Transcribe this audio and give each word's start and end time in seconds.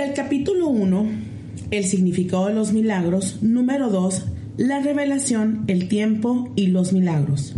Del 0.00 0.14
capítulo 0.14 0.70
1, 0.70 1.10
el 1.72 1.84
significado 1.84 2.46
de 2.46 2.54
los 2.54 2.72
milagros. 2.72 3.42
Número 3.42 3.90
2, 3.90 4.24
la 4.56 4.80
revelación, 4.80 5.64
el 5.66 5.88
tiempo 5.88 6.50
y 6.56 6.68
los 6.68 6.94
milagros. 6.94 7.54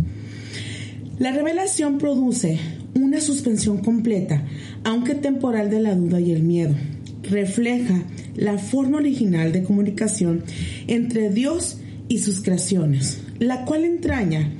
La 1.19 1.31
revelación 1.31 1.99
produce 1.99 2.59
una 2.95 3.21
suspensión 3.21 3.77
completa, 3.77 4.43
aunque 4.83 5.15
temporal, 5.15 5.69
de 5.69 5.79
la 5.79 5.95
duda 5.95 6.19
y 6.19 6.33
el 6.33 6.43
miedo. 6.43 6.75
Refleja 7.21 8.03
la 8.35 8.57
forma 8.57 8.97
original 8.97 9.53
de 9.53 9.63
comunicación 9.63 10.43
entre 10.87 11.29
Dios 11.29 11.77
y 12.09 12.19
sus 12.19 12.41
creaciones, 12.41 13.21
la 13.39 13.63
cual 13.63 13.85
entraña 13.85 14.51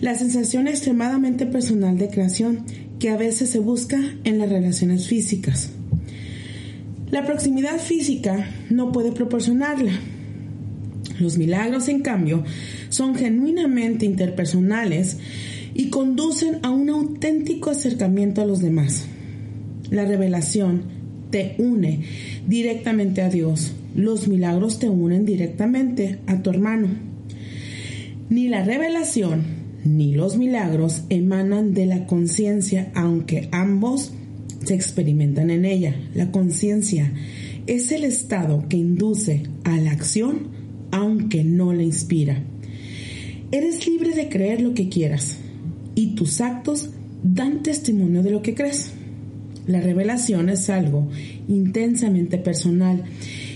la 0.00 0.16
sensación 0.16 0.66
extremadamente 0.66 1.46
personal 1.46 1.98
de 1.98 2.08
creación 2.08 2.64
que 2.98 3.10
a 3.10 3.16
veces 3.16 3.50
se 3.50 3.60
busca 3.60 4.00
en 4.24 4.40
las 4.40 4.48
relaciones 4.48 5.06
físicas. 5.06 5.70
La 7.10 7.24
proximidad 7.24 7.78
física 7.78 8.50
no 8.68 8.92
puede 8.92 9.12
proporcionarla. 9.12 9.92
Los 11.18 11.38
milagros, 11.38 11.88
en 11.88 12.00
cambio, 12.00 12.44
son 12.90 13.14
genuinamente 13.14 14.04
interpersonales 14.04 15.18
y 15.74 15.88
conducen 15.88 16.58
a 16.62 16.70
un 16.70 16.90
auténtico 16.90 17.70
acercamiento 17.70 18.42
a 18.42 18.46
los 18.46 18.60
demás. 18.60 19.06
La 19.90 20.04
revelación 20.04 20.82
te 21.30 21.54
une 21.58 22.04
directamente 22.46 23.22
a 23.22 23.30
Dios. 23.30 23.72
Los 23.94 24.28
milagros 24.28 24.78
te 24.78 24.88
unen 24.88 25.24
directamente 25.24 26.18
a 26.26 26.42
tu 26.42 26.50
hermano. 26.50 26.88
Ni 28.28 28.48
la 28.48 28.64
revelación 28.64 29.44
ni 29.84 30.14
los 30.14 30.36
milagros 30.36 31.04
emanan 31.08 31.72
de 31.72 31.86
la 31.86 32.06
conciencia, 32.06 32.90
aunque 32.94 33.48
ambos 33.50 34.12
se 34.68 34.74
experimentan 34.74 35.50
en 35.50 35.64
ella. 35.64 35.96
La 36.14 36.30
conciencia 36.30 37.10
es 37.66 37.90
el 37.90 38.04
estado 38.04 38.68
que 38.68 38.76
induce 38.76 39.44
a 39.64 39.78
la 39.78 39.92
acción 39.92 40.48
aunque 40.90 41.42
no 41.42 41.72
la 41.72 41.82
inspira. 41.82 42.42
Eres 43.50 43.86
libre 43.86 44.14
de 44.14 44.28
creer 44.28 44.60
lo 44.60 44.74
que 44.74 44.90
quieras 44.90 45.38
y 45.94 46.08
tus 46.08 46.42
actos 46.42 46.90
dan 47.22 47.62
testimonio 47.62 48.22
de 48.22 48.30
lo 48.30 48.42
que 48.42 48.54
crees. 48.54 48.92
La 49.66 49.80
revelación 49.80 50.50
es 50.50 50.68
algo 50.68 51.08
intensamente 51.48 52.36
personal 52.36 53.04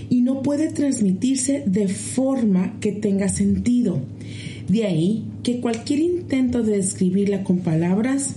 y 0.08 0.22
no 0.22 0.42
puede 0.42 0.72
transmitirse 0.72 1.62
de 1.66 1.88
forma 1.88 2.78
que 2.80 2.92
tenga 2.92 3.28
sentido. 3.28 4.00
De 4.66 4.84
ahí 4.84 5.26
que 5.42 5.60
cualquier 5.60 6.00
intento 6.00 6.62
de 6.62 6.76
describirla 6.76 7.44
con 7.44 7.58
palabras 7.58 8.36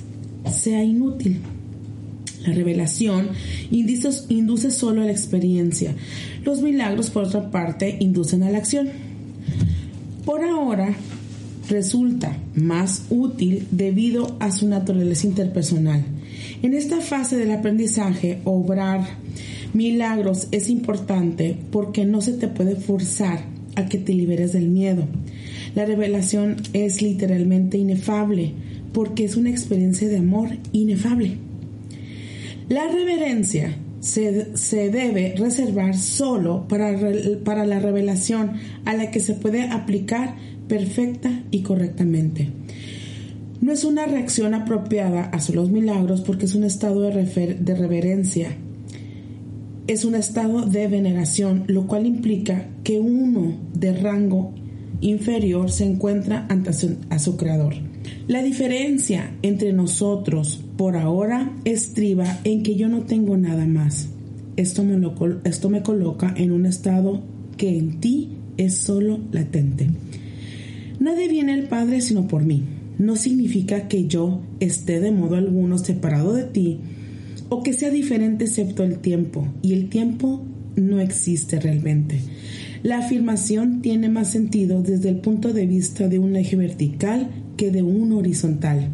sea 0.52 0.84
inútil. 0.84 1.40
La 2.46 2.54
revelación 2.54 3.30
induce, 3.72 4.72
solo 4.72 5.02
a 5.02 5.06
la 5.06 5.12
experiencia. 5.12 5.94
Los 6.44 6.62
milagros, 6.62 7.10
por 7.10 7.24
otra 7.24 7.50
parte, 7.52 7.98
inducen 8.00 8.44
a 8.44 8.52
la 8.52 8.58
acción. 8.58 8.90
Por 10.26 10.44
ahora, 10.44 10.96
resulta 11.70 12.38
más 12.56 13.06
útil 13.10 13.68
debido 13.72 14.36
a 14.40 14.52
su 14.52 14.68
naturaleza 14.68 15.28
interpersonal. 15.28 16.04
En 16.62 16.74
esta 16.74 17.02
fase 17.02 17.38
del 17.38 17.52
aprendizaje, 17.52 18.40
obrar 18.44 19.02
milagros 19.74 20.48
es 20.52 20.70
importante 20.70 21.58
porque 21.72 22.06
no 22.06 22.22
se 22.22 22.34
te 22.34 22.48
puede 22.48 22.76
forzar 22.76 23.44
a 23.76 23.88
que 23.88 23.98
te 23.98 24.14
liberes 24.14 24.54
del 24.54 24.70
miedo. 24.70 25.06
La 25.76 25.86
revelación 25.86 26.58
es 26.74 27.02
literalmente 27.02 27.78
inefable 27.78 28.54
porque 28.94 29.26
es 29.26 29.36
una 29.36 29.50
experiencia 29.50 30.08
de 30.08 30.18
amor 30.18 30.50
inefable. 30.72 31.38
La 32.68 32.88
reverencia 32.88 33.76
se, 34.00 34.90
debe 34.90 35.36
reservar 35.38 35.96
solo 35.96 36.68
para, 36.68 36.98
para 37.44 37.66
la 37.66 37.80
revelación 37.80 38.54
a 38.86 38.96
la 38.96 39.12
que 39.12 39.20
se 39.20 39.36
puede 39.36 39.70
aplicar 39.70 40.36
perfecta 40.68 41.44
y 41.52 41.62
correctamente. 41.62 42.50
No 43.62 43.72
es 43.72 43.84
una 43.84 44.06
reacción 44.06 44.56
apropiada 44.56 45.26
hacia 45.26 45.56
los 45.56 45.70
milagros 45.70 46.22
porque 46.22 46.46
es 46.46 46.56
un 46.56 46.64
estado 46.64 47.02
de, 47.02 47.58
de 47.60 47.76
reverencia. 47.76 48.56
Es 49.86 50.04
un 50.04 50.16
estado 50.16 50.64
de 50.66 50.88
veneración, 50.88 51.66
lo 51.68 51.86
cual 51.86 52.08
implica 52.08 52.68
que 52.84 53.00
uno 53.00 53.58
de 53.74 53.94
rango 53.94 54.54
inferior 55.02 55.70
se 55.70 55.86
encuentra 55.86 56.48
ante 56.50 56.72
a 57.10 57.20
su 57.20 57.38
creador. 57.38 57.85
La 58.28 58.42
diferencia 58.42 59.36
entre 59.44 59.72
nosotros 59.72 60.60
por 60.78 60.98
ahora 60.98 61.56
estriba 61.64 62.40
en 62.44 62.64
que 62.64 62.76
yo 62.76 62.90
no 62.90 63.02
tengo 63.02 63.38
nada 63.38 63.68
más. 63.68 64.10
Esto 64.56 64.84
me, 64.84 65.00
esto 65.44 65.70
me 65.70 65.84
coloca 65.84 66.34
en 66.36 66.52
un 66.52 66.66
estado 66.66 67.22
que 67.56 67.78
en 67.78 68.00
ti 68.00 68.30
es 68.58 68.74
solo 68.74 69.20
latente. 69.32 69.90
Nadie 71.00 71.28
viene 71.28 71.54
al 71.54 71.68
Padre 71.68 72.02
sino 72.02 72.28
por 72.28 72.44
mí. 72.44 72.64
No 72.98 73.16
significa 73.16 73.88
que 73.88 74.08
yo 74.08 74.42
esté 74.60 75.00
de 75.00 75.12
modo 75.12 75.36
alguno 75.36 75.78
separado 75.78 76.34
de 76.34 76.46
ti 76.46 76.80
o 77.50 77.62
que 77.62 77.74
sea 77.74 77.92
diferente 77.92 78.46
excepto 78.46 78.84
el 78.84 78.98
tiempo, 78.98 79.48
y 79.62 79.74
el 79.74 79.90
tiempo 79.90 80.42
no 80.76 81.00
existe 81.00 81.60
realmente. 81.60 82.20
La 82.82 82.98
afirmación 83.00 83.84
tiene 83.84 84.10
más 84.10 84.32
sentido 84.32 84.82
desde 84.82 85.10
el 85.10 85.18
punto 85.18 85.54
de 85.54 85.68
vista 85.68 86.08
de 86.08 86.18
un 86.18 86.36
eje 86.36 86.56
vertical 86.56 87.30
que 87.56 87.72
de 87.72 87.84
un 87.84 88.12
horizontal. 88.14 88.90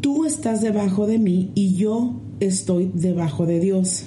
Tú 0.00 0.24
estás 0.24 0.60
debajo 0.60 1.06
de 1.06 1.18
mí 1.18 1.50
y 1.54 1.74
yo 1.74 2.20
estoy 2.40 2.90
debajo 2.94 3.46
de 3.46 3.60
Dios. 3.60 4.06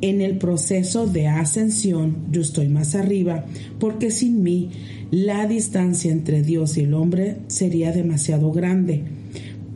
En 0.00 0.20
el 0.20 0.38
proceso 0.38 1.06
de 1.06 1.26
ascensión 1.26 2.18
yo 2.30 2.40
estoy 2.40 2.68
más 2.68 2.94
arriba 2.94 3.44
porque 3.80 4.10
sin 4.12 4.42
mí 4.42 4.70
la 5.10 5.46
distancia 5.46 6.12
entre 6.12 6.42
Dios 6.42 6.76
y 6.76 6.82
el 6.82 6.94
hombre 6.94 7.38
sería 7.48 7.92
demasiado 7.92 8.52
grande 8.52 9.02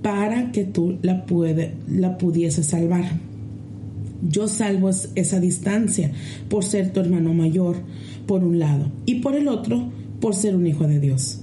para 0.03 0.53
que 0.53 0.65
tú 0.65 0.99
la, 1.03 1.27
puede, 1.27 1.75
la 1.89 2.19
pudieses 2.19 2.67
salvar. 2.67 3.05
Yo 4.29 4.47
salvo 4.47 4.91
esa 5.15 5.41
distancia 5.41 6.13
por 6.49 6.65
ser 6.65 6.93
tu 6.93 7.01
hermano 7.01 7.35
mayor, 7.35 7.77
por 8.27 8.45
un 8.45 8.59
lado, 8.59 8.93
y 9.07 9.17
por 9.17 9.35
el 9.35 9.49
otro, 9.49 9.91
por 10.21 10.35
ser 10.35 10.55
un 10.55 10.67
hijo 10.67 10.87
de 10.87 11.01
Dios. 11.01 11.42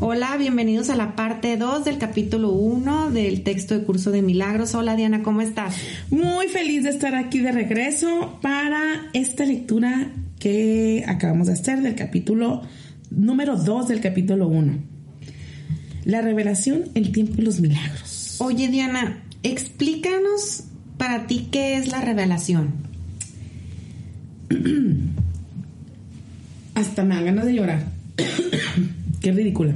Hola, 0.00 0.36
bienvenidos 0.36 0.90
a 0.90 0.94
la 0.94 1.16
parte 1.16 1.56
2 1.56 1.84
del 1.84 1.98
capítulo 1.98 2.50
1 2.52 3.10
del 3.10 3.42
texto 3.42 3.76
de 3.76 3.84
curso 3.84 4.12
de 4.12 4.22
milagros. 4.22 4.76
Hola 4.76 4.94
Diana, 4.94 5.24
¿cómo 5.24 5.40
estás? 5.40 5.74
Muy 6.08 6.46
feliz 6.46 6.84
de 6.84 6.90
estar 6.90 7.16
aquí 7.16 7.40
de 7.40 7.50
regreso 7.50 8.38
para 8.40 9.10
esta 9.12 9.44
lectura 9.44 10.12
que 10.38 11.04
acabamos 11.08 11.48
de 11.48 11.54
hacer 11.54 11.82
del 11.82 11.96
capítulo 11.96 12.62
número 13.10 13.56
2 13.56 13.88
del 13.88 14.00
capítulo 14.00 14.46
1. 14.46 14.74
La 16.04 16.22
revelación, 16.22 16.84
el 16.94 17.10
tiempo 17.10 17.34
y 17.38 17.42
los 17.42 17.60
milagros. 17.60 18.36
Oye 18.38 18.68
Diana, 18.68 19.24
explícanos 19.42 20.62
para 20.96 21.26
ti 21.26 21.48
qué 21.50 21.76
es 21.76 21.88
la 21.88 22.02
revelación. 22.02 22.72
Hasta 26.76 27.02
me 27.02 27.16
dan 27.16 27.24
ganas 27.24 27.46
de 27.46 27.54
llorar. 27.54 27.82
qué 29.20 29.32
ridícula. 29.32 29.74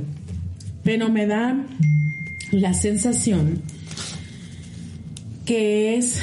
Pero 0.83 1.09
me 1.09 1.27
da 1.27 1.65
la 2.51 2.75
sensación 2.75 3.63
que 5.45 5.97
es, 5.97 6.21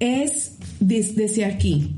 es 0.00 0.56
desde 0.80 1.44
aquí, 1.44 1.94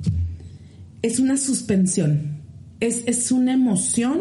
es 1.02 1.18
una 1.18 1.36
suspensión, 1.36 2.40
es, 2.80 3.02
es 3.06 3.32
una 3.32 3.52
emoción 3.54 4.20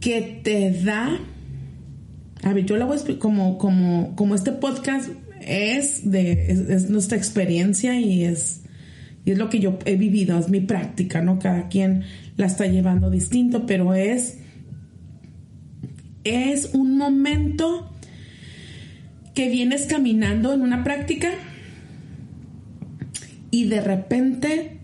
que 0.00 0.40
te 0.42 0.70
da, 0.82 1.18
a 2.42 2.52
ver, 2.52 2.64
yo 2.64 2.76
la 2.76 2.84
voy 2.84 2.94
a 2.94 2.96
explicar, 2.96 3.20
como, 3.20 3.58
como, 3.58 4.14
como 4.14 4.34
este 4.34 4.52
podcast 4.52 5.10
es, 5.40 6.10
de, 6.10 6.50
es 6.50 6.90
nuestra 6.90 7.16
experiencia 7.16 7.98
y 7.98 8.24
es 8.24 8.62
y 9.26 9.32
es 9.32 9.38
lo 9.38 9.50
que 9.50 9.58
yo 9.58 9.76
he 9.84 9.96
vivido, 9.96 10.38
es 10.38 10.48
mi 10.48 10.60
práctica, 10.60 11.20
¿no? 11.20 11.40
Cada 11.40 11.66
quien 11.66 12.04
la 12.36 12.46
está 12.46 12.66
llevando 12.66 13.10
distinto, 13.10 13.66
pero 13.66 13.92
es 13.92 14.38
es 16.22 16.70
un 16.74 16.96
momento 16.96 17.90
que 19.34 19.48
vienes 19.48 19.86
caminando 19.86 20.54
en 20.54 20.62
una 20.62 20.84
práctica 20.84 21.30
y 23.50 23.64
de 23.64 23.80
repente 23.80 24.78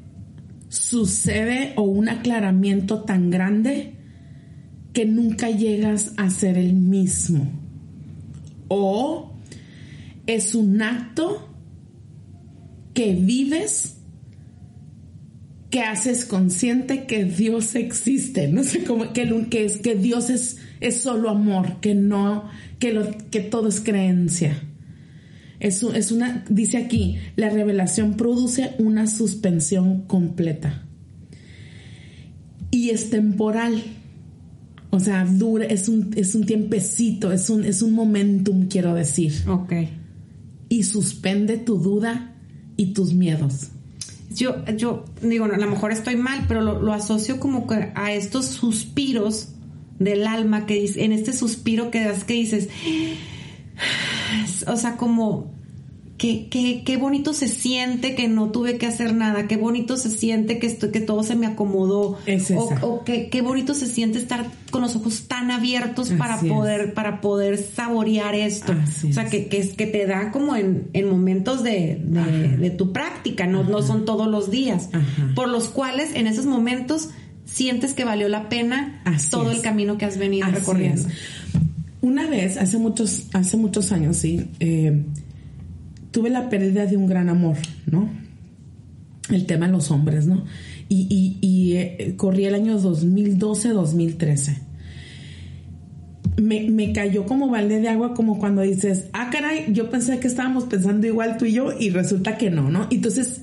sucede 0.69 1.73
o 1.77 1.83
un 1.83 2.09
aclaramiento 2.09 3.03
tan 3.03 3.31
grande 3.31 3.95
que 4.93 5.07
nunca 5.07 5.51
llegas 5.51 6.15
a 6.17 6.31
ser 6.31 6.59
el 6.59 6.75
mismo. 6.75 7.49
O 8.67 9.33
es 10.27 10.57
un 10.57 10.83
acto 10.83 11.49
que 12.93 13.15
vives 13.15 14.02
que 15.73 15.81
haces 15.81 16.27
consciente 16.27 17.07
que 17.07 17.25
Dios 17.25 17.75
existe, 17.77 18.47
no 18.47 18.63
sé 18.63 18.85
cómo, 18.85 19.15
que, 19.15 19.47
que, 19.49 19.65
es, 19.65 19.79
que 19.79 19.95
Dios 19.95 20.29
es, 20.29 20.59
es 20.81 21.01
solo 21.01 21.31
amor, 21.31 21.81
que 21.81 21.95
no, 21.95 22.45
que, 22.79 22.93
lo, 22.93 23.09
que 23.31 23.41
todo 23.41 23.69
es 23.69 23.81
creencia. 23.81 24.55
Es, 25.61 25.83
es 25.83 26.13
una, 26.13 26.45
dice 26.51 26.77
aquí, 26.77 27.17
la 27.37 27.49
revelación 27.49 28.19
produce 28.19 28.75
una 28.77 29.07
suspensión 29.07 30.03
completa. 30.03 30.87
Y 32.71 32.91
es 32.91 33.09
temporal. 33.09 33.83
O 34.91 35.01
sea, 35.01 35.25
dura, 35.25 35.65
es 35.65 35.89
un, 35.89 36.11
es 36.17 36.35
un 36.35 36.45
tiempecito, 36.45 37.33
es 37.33 37.49
un, 37.49 37.65
es 37.65 37.81
un 37.81 37.93
momentum, 37.93 38.69
quiero 38.69 38.93
decir. 38.93 39.33
Ok. 39.49 39.73
Y 40.69 40.83
suspende 40.83 41.57
tu 41.57 41.79
duda 41.79 42.35
y 42.77 42.93
tus 42.93 43.15
miedos 43.15 43.71
yo, 44.35 44.65
yo 44.77 45.05
digo, 45.21 45.45
a 45.47 45.57
lo 45.57 45.71
mejor 45.71 45.93
estoy 45.93 46.17
mal, 46.17 46.45
pero 46.49 46.61
lo, 46.61 46.93
asocio 46.93 47.41
como 47.41 47.67
a 47.95 48.13
estos 48.13 48.47
suspiros 48.47 49.49
del 49.99 50.27
alma 50.27 50.67
que 50.67 50.75
dice, 50.75 51.05
en 51.05 51.13
este 51.13 51.33
suspiro 51.33 51.91
que 51.91 52.01
das 52.05 52.25
que 52.25 52.35
dices, 52.35 52.69
o 54.67 54.77
sea, 54.77 54.97
como 54.97 55.53
Qué, 56.23 56.83
qué, 56.85 56.97
bonito 56.99 57.33
se 57.33 57.49
siente 57.49 58.15
que 58.15 58.29
no 58.29 58.53
tuve 58.53 58.79
que 58.79 58.87
hacer 58.87 59.13
nada, 59.13 59.49
qué 59.49 59.57
bonito 59.57 59.97
se 59.97 60.09
siente 60.09 60.61
que, 60.61 60.69
esto, 60.69 60.93
que 60.93 61.01
todo 61.01 61.25
se 61.25 61.35
me 61.35 61.47
acomodó, 61.49 62.17
o, 62.55 63.03
qué, 63.05 63.43
bonito 63.43 63.75
se 63.75 63.89
siente 63.89 64.21
estar 64.21 64.47
con 64.71 64.83
los 64.83 64.95
ojos 64.95 65.25
tan 65.27 65.51
abiertos 65.51 66.11
para 66.11 66.39
poder, 66.39 66.95
para 66.95 67.21
poder 67.21 67.59
saborear 67.59 68.37
esto. 68.37 68.73
o 68.73 69.13
sea, 69.13 69.29
que, 69.29 69.49
que, 69.49 69.69
que, 69.71 69.87
te 69.89 70.07
da 70.07 70.31
como 70.31 70.55
en, 70.55 70.91
en 70.93 71.11
momentos 71.11 71.65
de, 71.65 72.01
de, 72.01 72.71
tu 72.71 72.93
práctica, 72.93 73.49
no, 73.49 73.65
no 73.65 73.83
son 73.83 74.05
todos 74.05 74.29
los 74.29 74.49
días, 74.49 74.91
por 75.35 75.49
los 75.49 75.71
cuales 75.71 76.15
en 76.15 76.29
esos 76.29 76.47
momentos 76.47 77.09
sientes 77.47 77.95
que 77.95 78.05
valió 78.05 78.29
la 78.29 78.49
pena 78.49 79.03
todo 79.29 79.51
el 79.51 79.61
camino 79.61 79.99
que 79.99 80.05
has 80.05 80.19
venido 80.19 80.47
recorriendo. 80.47 81.03
Una 82.01 82.29
vez, 82.29 82.59
hace 82.59 82.79
muchos, 82.79 83.27
hace 83.33 83.57
muchos 83.57 83.91
años, 83.91 84.19
sí, 84.19 84.49
eh, 84.61 85.05
tuve 86.13 86.31
la 86.31 86.49
pérdida 86.49 86.87
de 86.87 86.97
un 86.97 87.07
gran 87.07 87.29
amor, 87.29 87.57
¿no? 87.91 88.09
El 89.31 89.47
tema 89.47 89.67
de 89.67 89.73
los 89.73 89.91
hombres, 89.91 90.27
¿no? 90.27 90.45
Y, 90.89 91.39
y, 91.41 91.77
eh, 91.77 92.15
corrí 92.17 92.45
el 92.45 92.55
año 92.55 92.79
2012-2013. 92.79 94.59
Me, 96.37 96.69
me, 96.71 96.93
cayó 96.93 97.25
como 97.25 97.49
balde 97.49 97.81
de 97.81 97.89
agua, 97.89 98.15
como 98.15 98.39
cuando 98.39 98.63
dices, 98.63 99.07
ah, 99.13 99.31
caray, 99.33 99.73
yo 99.73 99.91
pensé 99.91 100.21
que 100.21 100.29
estábamos 100.29 100.65
pensando 100.65 101.07
igual 101.07 101.39
tú 101.39 101.47
y 101.47 101.53
yo, 101.53 101.73
y 101.79 101.91
resulta 101.91 102.37
que 102.37 102.51
no, 102.51 102.71
¿no? 102.71 102.89
Entonces 102.91 103.43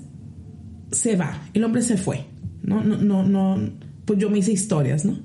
se 0.92 1.16
va, 1.16 1.42
el 1.54 1.64
hombre 1.64 1.82
se 1.82 1.98
fue, 1.98 2.26
¿no? 2.62 2.84
No, 2.84 2.98
no, 2.98 3.24
no, 3.24 3.70
pues 4.06 4.20
yo 4.20 4.30
me 4.30 4.40
hice 4.40 4.52
historias, 4.52 5.06
¿no? 5.06 5.18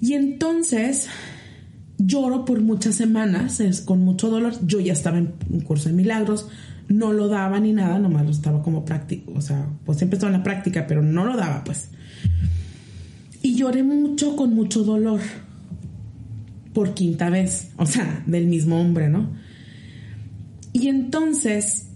Y 0.00 0.14
entonces 0.14 1.08
lloro 1.98 2.44
por 2.44 2.60
muchas 2.60 2.96
semanas, 2.96 3.60
es 3.60 3.80
con 3.80 4.00
mucho 4.00 4.30
dolor. 4.30 4.54
Yo 4.66 4.80
ya 4.80 4.92
estaba 4.92 5.18
en 5.18 5.34
un 5.50 5.60
curso 5.60 5.88
de 5.88 5.94
milagros, 5.94 6.48
no 6.88 7.12
lo 7.12 7.28
daba 7.28 7.60
ni 7.60 7.72
nada, 7.72 7.98
nomás 7.98 8.24
lo 8.24 8.30
estaba 8.30 8.62
como 8.62 8.84
práctico, 8.84 9.32
o 9.34 9.40
sea, 9.40 9.68
pues 9.84 9.98
siempre 9.98 10.16
estaba 10.16 10.32
en 10.32 10.38
la 10.38 10.44
práctica, 10.44 10.86
pero 10.86 11.02
no 11.02 11.24
lo 11.24 11.36
daba, 11.36 11.64
pues. 11.64 11.88
Y 13.42 13.54
lloré 13.56 13.82
mucho 13.82 14.36
con 14.36 14.54
mucho 14.54 14.84
dolor 14.84 15.20
por 16.72 16.94
quinta 16.94 17.30
vez, 17.30 17.70
o 17.76 17.86
sea, 17.86 18.22
del 18.26 18.46
mismo 18.46 18.80
hombre, 18.80 19.08
¿no? 19.08 19.30
Y 20.72 20.88
entonces, 20.88 21.90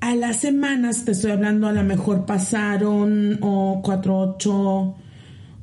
a 0.00 0.16
las 0.16 0.38
semanas, 0.38 1.04
te 1.04 1.12
estoy 1.12 1.30
hablando, 1.30 1.68
a 1.68 1.72
lo 1.72 1.84
mejor 1.84 2.26
pasaron 2.26 3.38
o 3.40 3.80
cuatro, 3.84 4.18
ocho, 4.18 4.96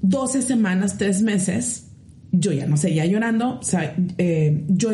doce 0.02 0.42
semanas, 0.42 0.98
tres 0.98 1.22
meses 1.22 1.91
yo 2.32 2.54
ya 2.54 2.66
no 2.66 2.78
seguía 2.78 3.06
llorando, 3.06 3.60
o 3.60 3.64
sea, 3.64 3.96
eh, 4.18 4.64
yo, 4.70 4.92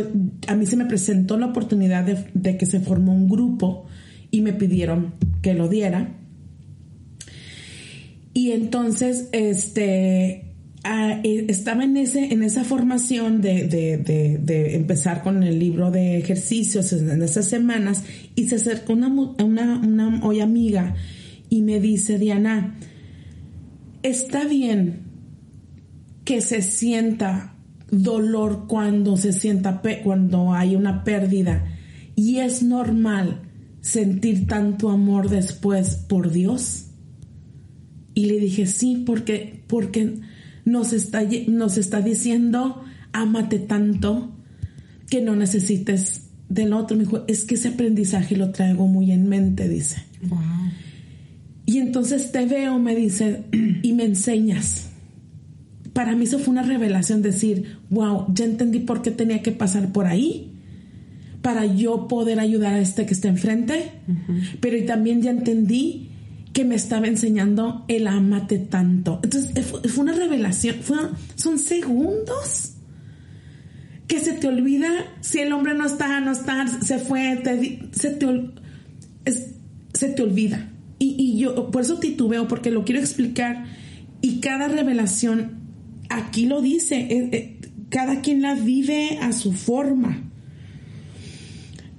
a 0.47 0.55
mí 0.55 0.65
se 0.65 0.75
me 0.75 0.85
presentó 0.85 1.37
la 1.37 1.47
oportunidad 1.47 2.03
de, 2.03 2.57
que 2.57 2.65
se 2.65 2.79
formó 2.79 3.13
un 3.13 3.29
grupo 3.29 3.85
y 4.31 4.41
me 4.41 4.53
pidieron 4.53 5.13
que 5.41 5.53
lo 5.53 5.67
diera. 5.67 6.15
Y 8.33 8.51
entonces, 8.51 9.29
este, 9.33 10.45
e, 10.83 11.45
estaba 11.47 11.83
en, 11.83 11.97
ese, 11.97 12.33
en 12.33 12.41
esa 12.41 12.63
formación 12.63 13.41
de, 13.41 13.67
de, 13.67 14.75
empezar 14.75 15.21
con 15.21 15.43
el 15.43 15.59
libro 15.59 15.91
de 15.91 16.17
ejercicios 16.17 16.91
en 16.91 17.21
esas 17.21 17.45
semanas 17.45 18.03
y 18.35 18.47
se 18.47 18.55
acercó 18.55 18.93
una, 18.93 19.09
una, 19.09 19.79
una 19.79 20.25
hoy 20.25 20.39
amiga 20.39 20.95
y 21.49 21.61
me 21.61 21.79
dice, 21.79 22.17
Diana, 22.17 22.75
está 24.01 24.45
bien 24.45 25.06
que 26.27 26.41
se 26.41 26.61
sienta 26.61 27.55
dolor 27.89 28.65
cuando 28.67 29.15
se 29.15 29.31
sienta 29.31 29.81
cuando 30.03 30.53
hay 30.53 30.75
una 30.75 31.05
pérdida 31.05 31.63
y 32.17 32.39
es 32.39 32.63
normal 32.63 33.43
sentir 33.79 34.45
tanto 34.45 34.89
amor 34.89 35.29
después 35.29 35.95
por 35.95 36.29
Dios. 36.29 36.87
Y 38.13 38.25
le 38.25 38.41
dije, 38.41 38.67
sí, 38.67 39.03
porque, 39.05 39.63
porque 39.67 40.15
nos, 40.65 40.91
está, 40.91 41.23
nos 41.47 41.77
está 41.77 42.01
diciendo, 42.01 42.83
ámate 43.13 43.59
tanto 43.59 44.35
que 45.09 45.21
no 45.21 45.33
necesites 45.37 46.23
del 46.49 46.73
otro. 46.73 46.97
Me 46.97 47.05
dijo, 47.05 47.23
es 47.29 47.45
que 47.45 47.55
ese 47.55 47.69
aprendizaje 47.69 48.35
lo 48.35 48.51
traigo 48.51 48.85
muy 48.85 49.13
en 49.13 49.29
mente, 49.29 49.69
dice. 49.69 50.03
Y 51.65 51.77
entonces 51.77 52.33
te 52.33 52.45
veo, 52.45 52.79
me 52.79 52.97
dice, 52.97 53.45
y 53.81 53.93
me 53.93 54.03
enseñas 54.03 54.86
para 55.97 56.15
mí 56.15 56.25
eso 56.25 56.37
fue 56.37 56.51
una 56.51 56.61
revelación 56.61 57.23
decir, 57.23 57.79
wow, 57.89 58.27
ya 58.31 58.45
entendí 58.45 58.81
por 58.81 59.01
qué 59.01 59.09
tenía 59.09 59.41
que 59.41 59.51
pasar 59.51 59.91
por 59.91 60.05
ahí 60.05 60.53
para 61.41 61.65
yo 61.65 62.07
poder 62.07 62.39
ayudar 62.39 62.75
a 62.75 62.79
este 62.79 63.07
que 63.07 63.15
está 63.15 63.29
enfrente, 63.29 63.93
pero 64.59 64.85
también 64.85 65.23
ya 65.23 65.31
entendí 65.31 66.11
que 66.53 66.65
me 66.65 66.75
estaba 66.75 67.07
enseñando 67.07 67.83
el 67.87 68.05
amate 68.05 68.59
tanto. 68.59 69.21
Entonces 69.23 69.65
fue 69.65 70.03
una 70.03 70.13
revelación, 70.13 70.75
son 71.33 71.57
segundos 71.57 72.73
que 74.07 74.19
se 74.19 74.33
te 74.33 74.49
olvida 74.49 74.87
si 75.21 75.39
el 75.39 75.51
hombre 75.51 75.73
no 75.73 75.87
está, 75.87 76.19
no 76.19 76.31
está, 76.31 76.67
se 76.67 76.99
fue, 76.99 77.41
se, 77.91 78.11
te, 78.11 78.51
se 79.95 80.09
te 80.09 80.21
olvida. 80.21 80.69
Y, 80.99 81.15
y 81.17 81.39
yo 81.39 81.71
por 81.71 81.81
eso 81.81 81.97
titubeo, 81.97 82.47
porque 82.47 82.69
lo 82.69 82.85
quiero 82.85 83.01
explicar. 83.01 83.65
Y 84.21 84.41
cada 84.41 84.67
revelación 84.67 85.65
aquí 86.09 86.45
lo 86.45 86.61
dice, 86.61 86.95
eh, 86.95 87.29
eh, 87.31 87.59
cada 87.89 88.21
quien 88.21 88.41
la 88.41 88.55
vive 88.55 89.19
a 89.21 89.31
su 89.31 89.53
forma. 89.53 90.23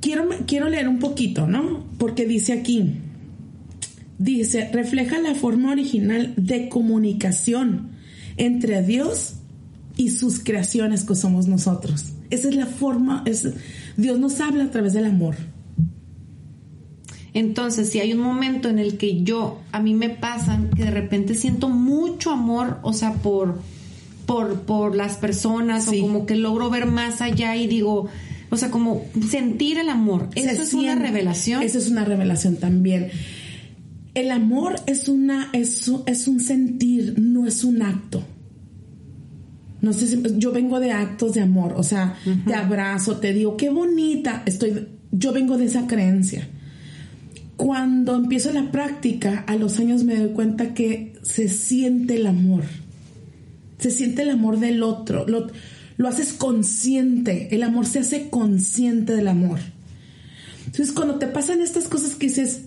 Quiero, 0.00 0.28
quiero 0.46 0.68
leer 0.68 0.88
un 0.88 0.98
poquito, 0.98 1.46
¿no? 1.46 1.84
Porque 1.98 2.26
dice 2.26 2.52
aquí, 2.52 2.94
dice, 4.18 4.70
refleja 4.72 5.18
la 5.18 5.34
forma 5.34 5.72
original 5.72 6.34
de 6.36 6.68
comunicación 6.68 7.90
entre 8.36 8.82
Dios 8.82 9.34
y 9.96 10.10
sus 10.10 10.38
creaciones 10.38 11.04
que 11.04 11.14
somos 11.14 11.48
nosotros. 11.48 12.12
Esa 12.30 12.48
es 12.48 12.54
la 12.54 12.66
forma, 12.66 13.22
es, 13.26 13.48
Dios 13.96 14.18
nos 14.18 14.40
habla 14.40 14.64
a 14.64 14.70
través 14.70 14.92
del 14.92 15.06
amor. 15.06 15.34
Entonces, 17.34 17.90
si 17.90 18.00
hay 18.00 18.12
un 18.12 18.20
momento 18.20 18.68
en 18.68 18.78
el 18.78 18.96
que 18.96 19.22
yo, 19.22 19.60
a 19.72 19.80
mí 19.80 19.94
me 19.94 20.10
pasan 20.10 20.70
que 20.70 20.84
de 20.84 20.90
repente 20.90 21.34
siento 21.34 21.68
mucho 21.68 22.30
amor, 22.30 22.78
o 22.82 22.92
sea, 22.92 23.14
por, 23.14 23.60
por, 24.28 24.60
por 24.60 24.94
las 24.94 25.16
personas 25.16 25.88
o 25.88 25.98
como 25.98 26.26
que 26.26 26.36
logro 26.36 26.68
ver 26.68 26.84
más 26.84 27.22
allá 27.22 27.56
y 27.56 27.66
digo, 27.66 28.08
o 28.50 28.56
sea, 28.58 28.70
como 28.70 29.06
sentir 29.26 29.78
el 29.78 29.88
amor. 29.88 30.28
Eso 30.34 30.62
es 30.62 30.74
una 30.74 30.96
revelación. 30.96 31.62
Eso 31.62 31.78
es 31.78 31.88
una 31.88 32.04
revelación 32.04 32.56
también. 32.56 33.08
El 34.12 34.30
amor 34.30 34.76
es 34.86 35.08
una 35.08 35.48
es, 35.54 35.90
es 36.04 36.28
un 36.28 36.40
sentir, 36.40 37.14
no 37.18 37.46
es 37.46 37.64
un 37.64 37.80
acto. 37.80 38.22
No 39.80 39.94
sé 39.94 40.06
si 40.06 40.22
yo 40.36 40.52
vengo 40.52 40.78
de 40.78 40.92
actos 40.92 41.32
de 41.32 41.40
amor, 41.40 41.72
o 41.78 41.82
sea, 41.82 42.16
te 42.46 42.54
abrazo, 42.54 43.16
te 43.16 43.32
digo, 43.32 43.56
qué 43.56 43.70
bonita, 43.70 44.42
estoy 44.44 44.88
yo 45.10 45.32
vengo 45.32 45.56
de 45.56 45.64
esa 45.64 45.86
creencia. 45.86 46.46
Cuando 47.56 48.14
empiezo 48.14 48.52
la 48.52 48.70
práctica, 48.70 49.44
a 49.46 49.56
los 49.56 49.78
años 49.78 50.04
me 50.04 50.16
doy 50.16 50.32
cuenta 50.34 50.74
que 50.74 51.14
se 51.22 51.48
siente 51.48 52.16
el 52.16 52.26
amor 52.26 52.64
se 53.78 53.90
siente 53.90 54.22
el 54.22 54.30
amor 54.30 54.58
del 54.58 54.82
otro, 54.82 55.26
lo, 55.26 55.46
lo 55.96 56.08
haces 56.08 56.32
consciente, 56.32 57.54
el 57.54 57.62
amor 57.62 57.86
se 57.86 58.00
hace 58.00 58.30
consciente 58.30 59.14
del 59.14 59.28
amor. 59.28 59.58
Entonces 60.66 60.92
cuando 60.92 61.16
te 61.16 61.26
pasan 61.26 61.60
estas 61.60 61.88
cosas 61.88 62.14
que 62.14 62.26
dices, 62.26 62.62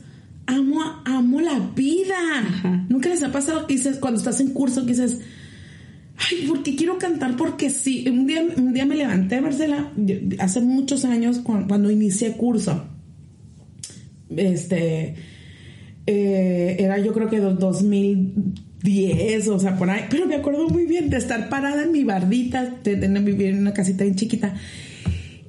amo, 0.46 0.82
amo 1.06 1.42
la 1.42 1.60
vida. 1.76 2.86
Nunca 2.90 3.10
les 3.10 3.24
ha 3.24 3.32
pasado 3.32 3.68
que 3.68 3.76
dices, 3.76 3.98
cuando 3.98 4.20
estás 4.20 4.40
en 4.42 4.50
curso, 4.50 4.82
que 4.82 4.94
dices, 4.94 5.20
ay, 6.18 6.46
porque 6.48 6.76
quiero 6.76 6.98
cantar, 6.98 7.36
porque 7.36 7.70
sí. 7.70 8.06
Un 8.10 8.28
día, 8.28 8.44
un 8.58 8.74
día 8.74 8.86
me 8.86 8.96
levanté, 8.96 9.42
Marcela, 9.42 9.92
hace 10.40 10.62
muchos 10.62 11.06
años, 11.06 11.40
cuando, 11.40 11.92
inicié 11.92 12.34
curso. 12.34 12.86
Este, 14.36 15.16
eh, 16.08 16.78
era 16.80 16.98
yo 17.00 17.14
creo 17.14 17.30
que 17.30 17.40
2010, 18.84 19.48
o 19.50 19.60
sea, 19.60 19.78
por 19.78 19.90
ahí, 19.90 20.06
pero 20.10 20.26
me 20.26 20.36
acuerdo 20.36 20.68
muy 20.70 20.86
bien 20.86 21.10
de 21.10 21.18
estar 21.18 21.50
parada 21.50 21.84
en 21.84 21.92
mi 21.92 22.04
bardita, 22.04 22.78
de, 22.84 22.96
de 22.96 23.20
vivir 23.20 23.48
en 23.48 23.60
una 23.60 23.74
casita 23.74 24.04
bien 24.04 24.16
chiquita 24.16 24.56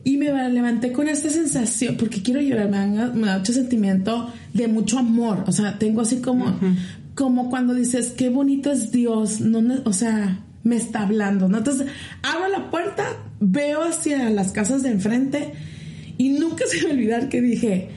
y 0.05 0.17
me 0.17 0.33
levanté 0.51 0.93
con 0.93 1.09
esta 1.09 1.31
sensación, 1.31 1.97
porque 1.97 2.23
quiero 2.23 2.41
llorar, 2.41 2.69
me 3.15 3.27
da, 3.27 3.37
mucho 3.39 3.53
sentimiento 3.53 4.33
de 4.53 4.67
mucho 4.67 4.99
amor. 4.99 5.45
O 5.47 5.53
sea, 5.53 5.79
tengo 5.79 6.01
así 6.01 6.21
como, 6.21 6.59
como 7.15 7.51
cuando 7.51 7.75
dices, 7.75 8.11
qué 8.11 8.29
bonito 8.29 8.73
es 8.73 8.91
Dios, 8.91 9.41
no, 9.41 9.63
o 9.85 9.93
sea, 9.93 10.41
me 10.65 10.77
está 10.77 11.03
hablando, 11.03 11.49
¿no? 11.49 11.59
Entonces, 11.59 11.87
abro 12.23 12.49
la 12.49 12.71
puerta, 12.71 13.05
veo 13.39 13.85
hacia 13.85 14.29
las 14.31 14.51
casas 14.51 14.83
de 14.83 14.91
enfrente 14.91 15.53
y 16.19 16.31
nunca 16.31 16.65
se 16.71 16.85
me 16.85 16.95
olvidar 16.95 17.29
que 17.29 17.41
dije, 17.41 17.91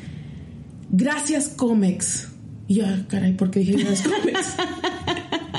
gracias 0.92 1.48
Comex. 1.50 2.30
Y 2.68 2.76
yo, 2.76 2.86
ah, 2.86 3.06
caray, 3.08 3.34
¿por 3.34 3.50
qué 3.50 3.62
dije 3.62 3.84
gracias 3.84 4.08
Comex? 4.08 4.40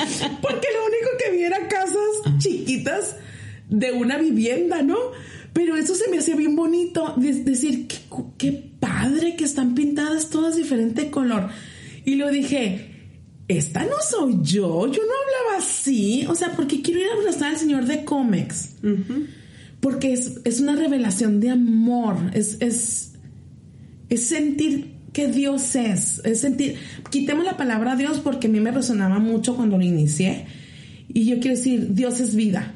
porque 0.43 0.69
lo 0.75 0.87
único 0.87 1.11
que 1.19 1.31
vi 1.33 1.43
era 1.45 1.69
casas 1.69 2.39
chiquitas 2.39 3.17
de 3.69 3.93
una 3.93 4.19
vivienda, 4.19 4.83
¿no? 4.83 4.97
Pero 5.53 5.77
eso 5.77 5.95
se 5.95 6.11
me 6.11 6.19
hacía 6.19 6.37
bien 6.37 6.55
bonito, 6.55 7.15
decir, 7.17 7.89
qué, 8.37 8.67
padre 8.79 9.37
que 9.37 9.45
están 9.45 9.75
pintadas 9.75 10.29
todas 10.29 10.57
diferente 10.57 11.11
color. 11.11 11.49
Y 12.05 12.17
lo 12.17 12.31
dije, 12.31 12.91
esta 13.49 13.85
no 13.85 13.97
soy 14.07 14.35
yo, 14.43 14.87
yo 14.87 15.03
no 15.03 15.13
hablaba 15.13 15.59
así, 15.59 16.27
o 16.29 16.35
sea, 16.35 16.53
porque 16.53 16.83
quiero 16.83 17.01
ir 17.01 17.07
a 17.09 17.15
abrazar 17.15 17.53
al 17.53 17.59
señor 17.59 17.87
de 17.87 18.05
cómics. 18.05 18.77
Porque 19.81 20.13
es, 20.13 20.61
una 20.61 20.77
revelación 20.77 21.41
de 21.41 21.51
amor, 21.51 22.17
es, 22.35 22.59
es, 22.61 23.13
es 24.11 24.27
sentir 24.27 24.96
que 25.17 25.29
Dios 25.29 25.75
es, 25.77 26.21
es 26.25 26.41
sentir, 26.41 26.77
quitemos 27.11 27.47
la 27.47 27.57
palabra 27.57 27.97
Dios 27.97 28.21
porque 28.21 28.49
a 28.49 28.51
mí 28.51 28.61
me 28.61 28.71
resonaba 28.71 29.19
mucho 29.19 29.57
cuando 29.57 29.79
lo 29.79 29.83
inicié. 29.83 30.45
Y 31.09 31.25
yo 31.25 31.41
quiero 31.41 31.57
decir, 31.57 31.95
Dios 31.95 32.21
es 32.21 32.35
vida 32.35 32.75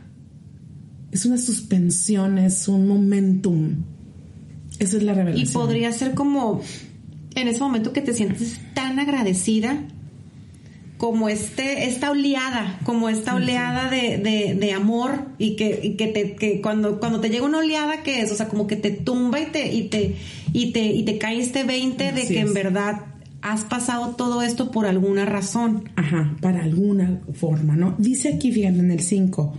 es 1.13 1.27
una 1.27 1.39
suspensión, 1.39 2.39
es 2.39 2.69
un 2.69 2.87
momentum. 2.87 3.77
Esa 4.79 4.97
es 4.97 5.03
la 5.03 5.15
revelación. 5.15 5.49
Y 5.49 5.53
podría 5.53 5.93
ser 5.93 6.15
como 6.15 6.61
en 7.35 7.49
ese 7.49 7.61
momento 7.61 7.93
que 7.93 8.01
te 8.01 8.15
sientes 8.15 8.61
tan 8.75 8.99
agradecida 8.99 9.83
como 11.01 11.31
este, 11.31 11.87
esta 11.89 12.11
oleada, 12.11 12.79
como 12.85 13.09
esta 13.09 13.35
oleada 13.35 13.89
de, 13.89 14.19
de, 14.19 14.73
amor 14.75 15.29
y 15.39 15.57
que, 15.57 15.97
que, 15.97 16.09
te, 16.09 16.35
que 16.37 16.61
cuando, 16.61 17.01
cuando 17.01 17.21
te 17.21 17.31
llega 17.31 17.47
una 17.47 17.57
oleada, 17.57 18.03
que 18.03 18.21
es? 18.21 18.31
O 18.33 18.35
sea, 18.35 18.49
como 18.49 18.67
que 18.67 18.77
te 18.77 18.91
tumba 18.91 19.41
y 19.41 19.47
te, 19.47 19.73
y 19.73 19.85
te, 19.85 20.17
y 20.53 20.73
te, 20.73 20.85
y 20.85 21.03
te 21.07 21.17
cae 21.17 21.41
este 21.41 21.65
20 21.65 22.13
de 22.13 22.29
que 22.29 22.41
en 22.41 22.53
verdad 22.53 23.07
has 23.41 23.65
pasado 23.65 24.15
todo 24.15 24.43
esto 24.43 24.71
por 24.71 24.85
alguna 24.85 25.25
razón. 25.25 25.89
Ajá, 25.97 26.37
para 26.43 26.65
alguna 26.65 27.23
forma, 27.33 27.77
¿no? 27.77 27.95
Dice 27.97 28.35
aquí, 28.35 28.53
fíjate, 28.53 28.81
en 28.81 28.91
el 28.91 29.01
5, 29.01 29.55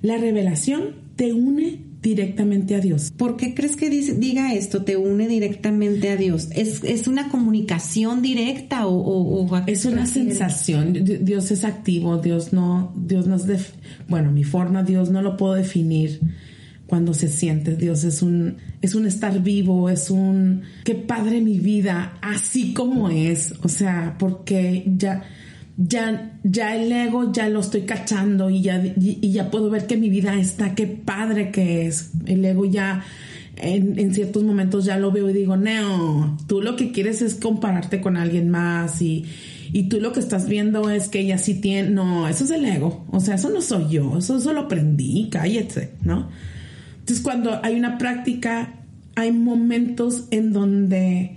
la 0.00 0.16
revelación 0.16 0.94
te 1.16 1.34
une 1.34 1.80
directamente 2.06 2.76
a 2.76 2.80
Dios. 2.80 3.10
¿Por 3.10 3.36
qué 3.36 3.52
crees 3.52 3.74
que 3.74 3.90
diga 3.90 4.54
esto? 4.54 4.84
Te 4.84 4.96
une 4.96 5.26
directamente 5.26 6.10
a 6.10 6.16
Dios. 6.16 6.48
¿Es, 6.52 7.08
una 7.08 7.28
comunicación 7.30 8.22
directa 8.22 8.86
o, 8.86 9.50
es 9.66 9.84
una 9.86 10.06
sensación? 10.06 10.92
Dios 10.92 11.50
es 11.50 11.64
activo, 11.64 12.18
Dios 12.18 12.52
no, 12.52 12.92
Dios 12.96 13.26
no 13.26 13.34
es 13.34 13.72
bueno, 14.08 14.30
mi 14.30 14.44
forma, 14.44 14.84
Dios 14.84 15.10
no 15.10 15.20
lo 15.20 15.36
puedo 15.36 15.54
definir 15.54 16.20
cuando 16.86 17.12
se 17.12 17.26
siente. 17.26 17.74
Dios 17.74 18.04
es 18.04 18.22
un, 18.22 18.58
es 18.82 18.94
un 18.94 19.06
estar 19.06 19.42
vivo, 19.42 19.90
es 19.90 20.08
un, 20.08 20.62
qué 20.84 20.94
padre 20.94 21.40
mi 21.40 21.58
vida, 21.58 22.18
así 22.22 22.72
como 22.72 23.10
es. 23.10 23.52
O 23.64 23.68
sea, 23.68 24.14
porque 24.16 24.84
ya, 24.96 25.24
ya, 25.76 26.38
ya 26.42 26.74
el 26.74 26.90
ego 26.90 27.32
ya 27.32 27.48
lo 27.48 27.60
estoy 27.60 27.82
cachando 27.82 28.48
y 28.48 28.62
ya, 28.62 28.82
y, 28.84 29.30
ya 29.30 29.50
puedo 29.50 29.68
ver 29.68 29.86
que 29.86 29.96
mi 29.96 30.08
vida 30.08 30.38
está, 30.38 30.74
qué 30.74 30.86
padre 30.86 31.50
que 31.50 31.86
es. 31.86 32.10
El 32.26 32.44
ego 32.44 32.64
ya 32.64 33.04
en, 33.56 34.14
ciertos 34.14 34.42
momentos 34.42 34.84
ya 34.84 34.96
lo 34.98 35.12
veo 35.12 35.28
y 35.30 35.34
digo, 35.34 35.56
no, 35.56 36.38
tú 36.46 36.62
lo 36.62 36.76
que 36.76 36.92
quieres 36.92 37.20
es 37.22 37.34
compararte 37.34 38.00
con 38.00 38.16
alguien 38.16 38.48
más 38.48 39.02
y, 39.02 39.26
y 39.72 39.84
tú 39.84 40.00
lo 40.00 40.12
que 40.12 40.20
estás 40.20 40.48
viendo 40.48 40.88
es 40.90 41.08
que 41.08 41.20
ella 41.20 41.38
sí 41.38 41.54
tiene, 41.54 41.90
no, 41.90 42.28
eso 42.28 42.44
es 42.44 42.50
el 42.50 42.64
ego, 42.64 43.04
o 43.10 43.20
sea, 43.20 43.34
eso 43.34 43.50
no 43.50 43.60
soy 43.60 43.88
yo, 43.90 44.18
eso, 44.18 44.38
eso 44.38 44.52
lo 44.52 44.60
aprendí, 44.60 45.28
cállate, 45.30 45.92
¿no? 46.02 46.28
Entonces 47.00 47.22
cuando 47.22 47.60
hay 47.62 47.76
una 47.76 47.98
práctica, 47.98 48.74
hay 49.14 49.32
momentos 49.32 50.24
en 50.30 50.52
donde 50.52 51.36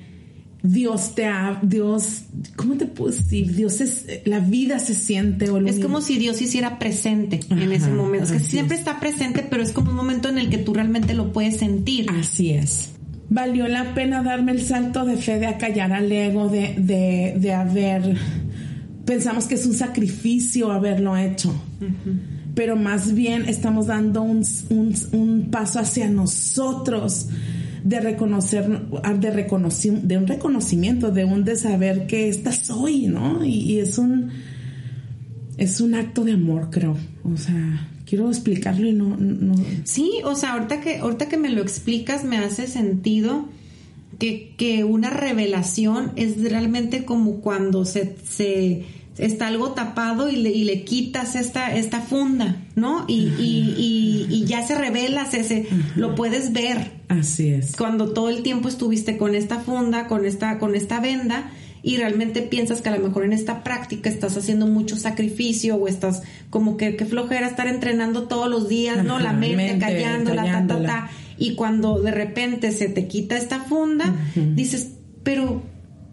Dios 0.61 1.15
te 1.15 1.25
ha, 1.25 1.59
Dios, 1.61 2.23
¿cómo 2.55 2.75
te 2.75 2.85
puedo 2.85 3.11
decir? 3.11 3.55
Dios 3.55 3.79
es, 3.79 4.05
la 4.25 4.39
vida 4.39 4.79
se 4.79 4.93
siente. 4.93 5.49
O 5.49 5.57
es 5.65 5.79
como 5.79 6.01
si 6.01 6.17
Dios 6.17 6.41
hiciera 6.41 6.79
presente 6.79 7.39
en 7.49 7.71
ese 7.71 7.89
momento. 7.89 8.33
Es 8.33 8.41
que 8.41 8.47
siempre 8.47 8.75
está 8.75 8.99
presente, 8.99 9.45
pero 9.49 9.63
es 9.63 9.71
como 9.71 9.91
un 9.91 9.95
momento 9.95 10.27
en 10.27 10.37
el 10.37 10.49
que 10.49 10.57
tú 10.57 10.73
realmente 10.73 11.13
lo 11.13 11.31
puedes 11.31 11.57
sentir. 11.57 12.07
Así 12.09 12.51
es. 12.51 12.89
Valió 13.29 13.67
la 13.67 13.93
pena 13.93 14.21
darme 14.21 14.51
el 14.51 14.61
salto 14.61 15.05
de 15.05 15.15
fe 15.15 15.39
de 15.39 15.47
acallar 15.47 15.93
al 15.93 16.11
ego, 16.11 16.49
de, 16.49 16.75
de, 16.77 17.35
de 17.37 17.53
haber, 17.53 18.17
pensamos 19.05 19.45
que 19.45 19.55
es 19.55 19.65
un 19.65 19.73
sacrificio 19.73 20.71
haberlo 20.71 21.15
hecho. 21.15 21.53
Pero 22.55 22.75
más 22.75 23.13
bien 23.13 23.47
estamos 23.47 23.87
dando 23.87 24.23
un, 24.23 24.43
un, 24.69 24.95
un 25.13 25.51
paso 25.51 25.79
hacia 25.79 26.09
nosotros 26.09 27.27
de 27.83 27.99
reconocer, 27.99 28.67
de, 28.67 29.31
reconocer, 29.31 30.01
de 30.01 30.17
un 30.17 30.27
reconocimiento, 30.27 31.11
de 31.11 31.25
un 31.25 31.45
saber 31.55 32.07
que 32.07 32.29
esta 32.29 32.51
soy, 32.51 33.07
¿no? 33.07 33.43
Y, 33.45 33.79
es 33.79 33.97
un, 33.97 34.29
es 35.57 35.81
un 35.81 35.95
acto 35.95 36.23
de 36.23 36.33
amor, 36.33 36.69
creo. 36.69 36.97
O 37.23 37.37
sea, 37.37 37.87
quiero 38.05 38.29
explicarlo 38.29 38.87
y 38.87 38.93
no. 38.93 39.17
Sí, 39.83 40.11
o 40.23 40.35
sea, 40.35 40.53
ahorita 40.53 40.81
que, 40.81 40.97
ahorita 40.97 41.29
que 41.29 41.37
me 41.37 41.49
lo 41.49 41.61
explicas 41.61 42.23
me 42.23 42.37
hace 42.37 42.67
sentido 42.67 43.47
que, 44.17 44.53
que 44.57 44.83
una 44.83 45.09
revelación 45.09 46.11
es 46.15 46.41
realmente 46.41 47.05
como 47.05 47.41
cuando 47.41 47.85
se 47.85 48.15
está 49.19 49.47
algo 49.47 49.71
tapado 49.71 50.29
y 50.29 50.37
le, 50.37 50.49
y 50.49 50.63
le 50.63 50.83
quitas 50.83 51.35
esta, 51.35 51.75
esta 51.75 52.01
funda, 52.01 52.55
¿no? 52.75 53.05
Y, 53.07 53.33
y, 53.37 54.25
y, 54.29 54.45
ya 54.45 54.65
se 54.65 54.75
revela, 54.75 55.25
se, 55.25 55.67
lo 55.95 56.15
puedes 56.15 56.53
ver. 56.53 56.91
Así 57.09 57.49
es. 57.49 57.75
Cuando 57.75 58.13
todo 58.13 58.29
el 58.29 58.41
tiempo 58.41 58.69
estuviste 58.69 59.17
con 59.17 59.35
esta 59.35 59.59
funda, 59.59 60.07
con 60.07 60.25
esta, 60.25 60.57
con 60.57 60.73
esta 60.73 60.99
venda, 60.99 61.51
y 61.81 61.97
realmente 61.97 62.41
piensas 62.41 62.81
que 62.81 62.89
a 62.89 62.97
lo 62.97 63.07
mejor 63.07 63.23
en 63.23 63.33
esta 63.33 63.63
práctica 63.63 64.09
estás 64.09 64.35
haciendo 64.35 64.67
mucho 64.67 64.97
sacrificio 64.97 65.75
o 65.75 65.87
estás 65.87 66.23
como 66.49 66.75
que, 66.75 66.95
que 66.95 67.05
flojera 67.05 67.47
estar 67.47 67.67
entrenando 67.67 68.23
todos 68.23 68.49
los 68.49 68.67
días, 68.67 69.03
¿no? 69.03 69.19
La 69.19 69.33
mente, 69.33 69.77
callando, 69.79 70.33
la 70.33 70.43
ta, 70.43 70.67
ta, 70.67 70.83
ta. 70.83 71.09
Y 71.37 71.55
cuando 71.55 72.01
de 72.01 72.11
repente 72.11 72.71
se 72.71 72.89
te 72.89 73.07
quita 73.07 73.37
esta 73.37 73.59
funda, 73.59 74.13
dices, 74.35 74.91
pero 75.23 75.61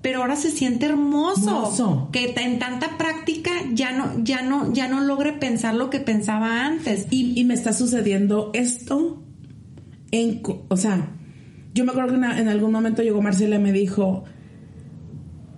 pero 0.07 0.21
ahora 0.21 0.37
se 0.37 0.53
siente 0.53 0.87
hermoso, 0.87 2.11
que 2.13 2.33
en 2.37 2.61
tanta 2.61 2.97
práctica 2.97 3.51
ya 3.73 3.91
no 3.91 4.23
ya 4.23 4.41
no 4.41 4.73
ya 4.73 4.87
no 4.87 5.01
logre 5.01 5.33
pensar 5.33 5.75
lo 5.75 5.91
que 5.91 5.99
pensaba 5.99 6.65
antes 6.65 7.09
y, 7.11 7.43
me 7.43 7.55
está 7.55 7.73
sucediendo 7.73 8.53
esto 8.55 9.25
en 10.13 10.43
o 10.69 10.77
sea 10.77 11.11
yo 11.75 11.85
me 11.85 11.91
acuerdo 11.91 12.11
que 12.11 12.25
en, 12.25 12.47
algún 12.47 12.71
momento 12.71 13.03
llegó 13.03 13.21
Marcela 13.21 13.57
y 13.57 13.59
me 13.59 13.73
dijo 13.73 14.23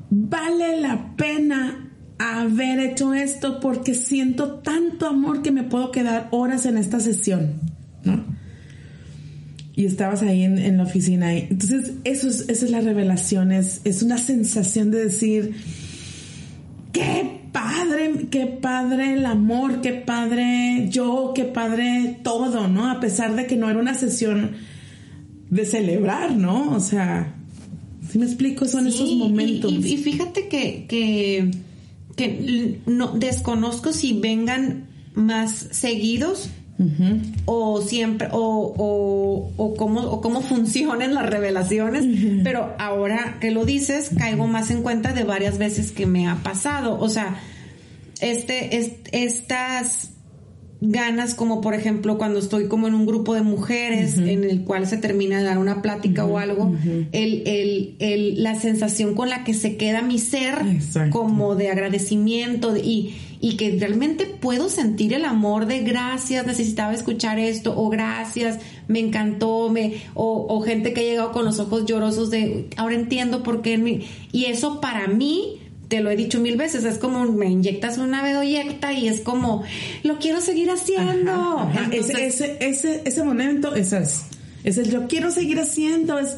vale 0.08 0.80
la 0.80 1.14
pena 1.16 1.92
haber 2.18 2.80
hecho 2.80 3.12
esto 3.12 3.60
porque 3.60 3.92
siento 3.92 4.60
tanto 4.60 5.08
amor 5.08 5.42
que 5.42 5.52
me 5.52 5.62
puedo 5.62 5.92
quedar 5.92 6.28
horas 6.30 6.64
en 6.64 6.78
esta 6.78 7.00
sesión 7.00 7.60
¿no? 8.02 8.24
Y 9.78 9.86
estabas 9.86 10.22
ahí 10.22 10.42
en, 10.42 10.76
la 10.76 10.82
oficina. 10.82 11.32
Entonces, 11.32 11.92
eso 12.02 12.28
es, 12.28 12.48
esa 12.48 12.64
es 12.64 12.70
la 12.72 12.80
revelación, 12.80 13.52
es, 13.52 14.02
una 14.02 14.18
sensación 14.18 14.90
de 14.90 15.04
decir, 15.04 15.54
qué 16.92 17.38
padre, 17.52 18.26
qué 18.28 18.46
padre 18.46 19.12
el 19.12 19.24
amor, 19.24 19.80
qué 19.80 19.92
padre 19.92 20.88
yo, 20.90 21.30
qué 21.32 21.44
padre 21.44 22.18
todo, 22.24 22.66
¿no? 22.66 22.90
A 22.90 22.98
pesar 22.98 23.36
de 23.36 23.46
que 23.46 23.54
no 23.54 23.70
era 23.70 23.78
una 23.78 23.94
sesión 23.94 24.56
de 25.48 25.64
celebrar, 25.64 26.32
¿no? 26.34 26.72
O 26.72 26.80
sea, 26.80 27.36
si 28.10 28.18
me 28.18 28.24
explico, 28.24 28.66
son 28.66 28.88
esos 28.88 29.14
momentos. 29.14 29.70
Y, 29.70 29.94
y, 29.94 29.96
fíjate 29.98 30.48
que, 30.48 30.86
que, 30.88 31.52
que 32.16 32.80
no 32.84 33.12
desconozco 33.12 33.92
si 33.92 34.14
vengan 34.18 34.88
más 35.14 35.68
seguidos 35.70 36.50
o 37.44 37.82
siempre 37.82 38.28
o, 38.30 39.52
o, 39.56 39.74
cómo, 39.76 40.00
o 40.02 40.20
cómo 40.20 40.42
funcionan 40.42 41.14
las 41.14 41.26
revelaciones, 41.28 42.04
pero 42.44 42.74
ahora 42.78 43.38
que 43.40 43.50
lo 43.50 43.64
dices, 43.64 44.10
caigo 44.16 44.46
más 44.46 44.70
en 44.70 44.82
cuenta 44.82 45.12
de 45.12 45.24
varias 45.24 45.58
veces 45.58 45.90
que 45.90 46.06
me 46.06 46.28
ha 46.28 46.36
pasado. 46.36 46.98
O 47.00 47.08
sea, 47.08 47.36
este, 48.20 48.78
estas 49.12 50.10
ganas 50.80 51.34
como 51.34 51.60
por 51.60 51.74
ejemplo 51.74 52.18
cuando 52.18 52.38
estoy 52.38 52.68
como 52.68 52.86
en 52.86 52.94
un 52.94 53.04
grupo 53.04 53.34
de 53.34 53.42
mujeres 53.42 54.16
en 54.16 54.44
el 54.44 54.62
cual 54.62 54.86
se 54.86 54.96
termina 54.96 55.38
de 55.38 55.44
dar 55.44 55.58
una 55.58 55.82
plática 55.82 56.24
o 56.24 56.38
algo, 56.38 56.72
el, 57.12 57.42
el, 57.46 57.96
el, 57.98 58.42
la 58.42 58.54
sensación 58.54 59.14
con 59.14 59.28
la 59.28 59.42
que 59.42 59.54
se 59.54 59.76
queda 59.76 60.02
mi 60.02 60.18
ser 60.18 60.54
como 61.10 61.56
de 61.56 61.70
agradecimiento 61.70 62.76
y, 62.76 63.16
y 63.40 63.56
que 63.56 63.76
realmente 63.78 64.26
puedo 64.26 64.68
sentir 64.68 65.14
el 65.14 65.24
amor 65.24 65.66
de 65.66 65.80
gracias, 65.80 66.46
necesitaba 66.46 66.94
escuchar 66.94 67.40
esto 67.40 67.74
o 67.76 67.88
gracias, 67.88 68.60
me 68.86 69.00
encantó, 69.00 69.70
me, 69.70 69.94
o, 70.14 70.46
o 70.48 70.60
gente 70.60 70.92
que 70.92 71.00
ha 71.00 71.04
llegado 71.04 71.32
con 71.32 71.44
los 71.44 71.58
ojos 71.58 71.86
llorosos 71.86 72.30
de 72.30 72.68
ahora 72.76 72.94
entiendo 72.94 73.42
por 73.42 73.62
qué, 73.62 74.04
y 74.30 74.44
eso 74.44 74.80
para 74.80 75.08
mí 75.08 75.57
te 75.88 76.00
lo 76.00 76.10
he 76.10 76.16
dicho 76.16 76.40
mil 76.40 76.56
veces, 76.56 76.84
es 76.84 76.98
como 76.98 77.24
me 77.32 77.46
inyectas 77.46 77.98
una 77.98 78.22
bedoyecta 78.22 78.92
y 78.92 79.08
es 79.08 79.20
como, 79.20 79.62
lo 80.02 80.18
quiero 80.18 80.40
seguir 80.40 80.70
haciendo. 80.70 81.70
ese, 81.92 82.58
ese, 82.60 83.02
ese, 83.04 83.22
momento, 83.22 83.74
eso 83.74 83.96
es. 83.96 84.22
Es 84.64 84.76
el 84.76 84.90
yo 84.90 85.08
quiero 85.08 85.30
seguir 85.30 85.58
haciendo, 85.58 86.18
es, 86.18 86.36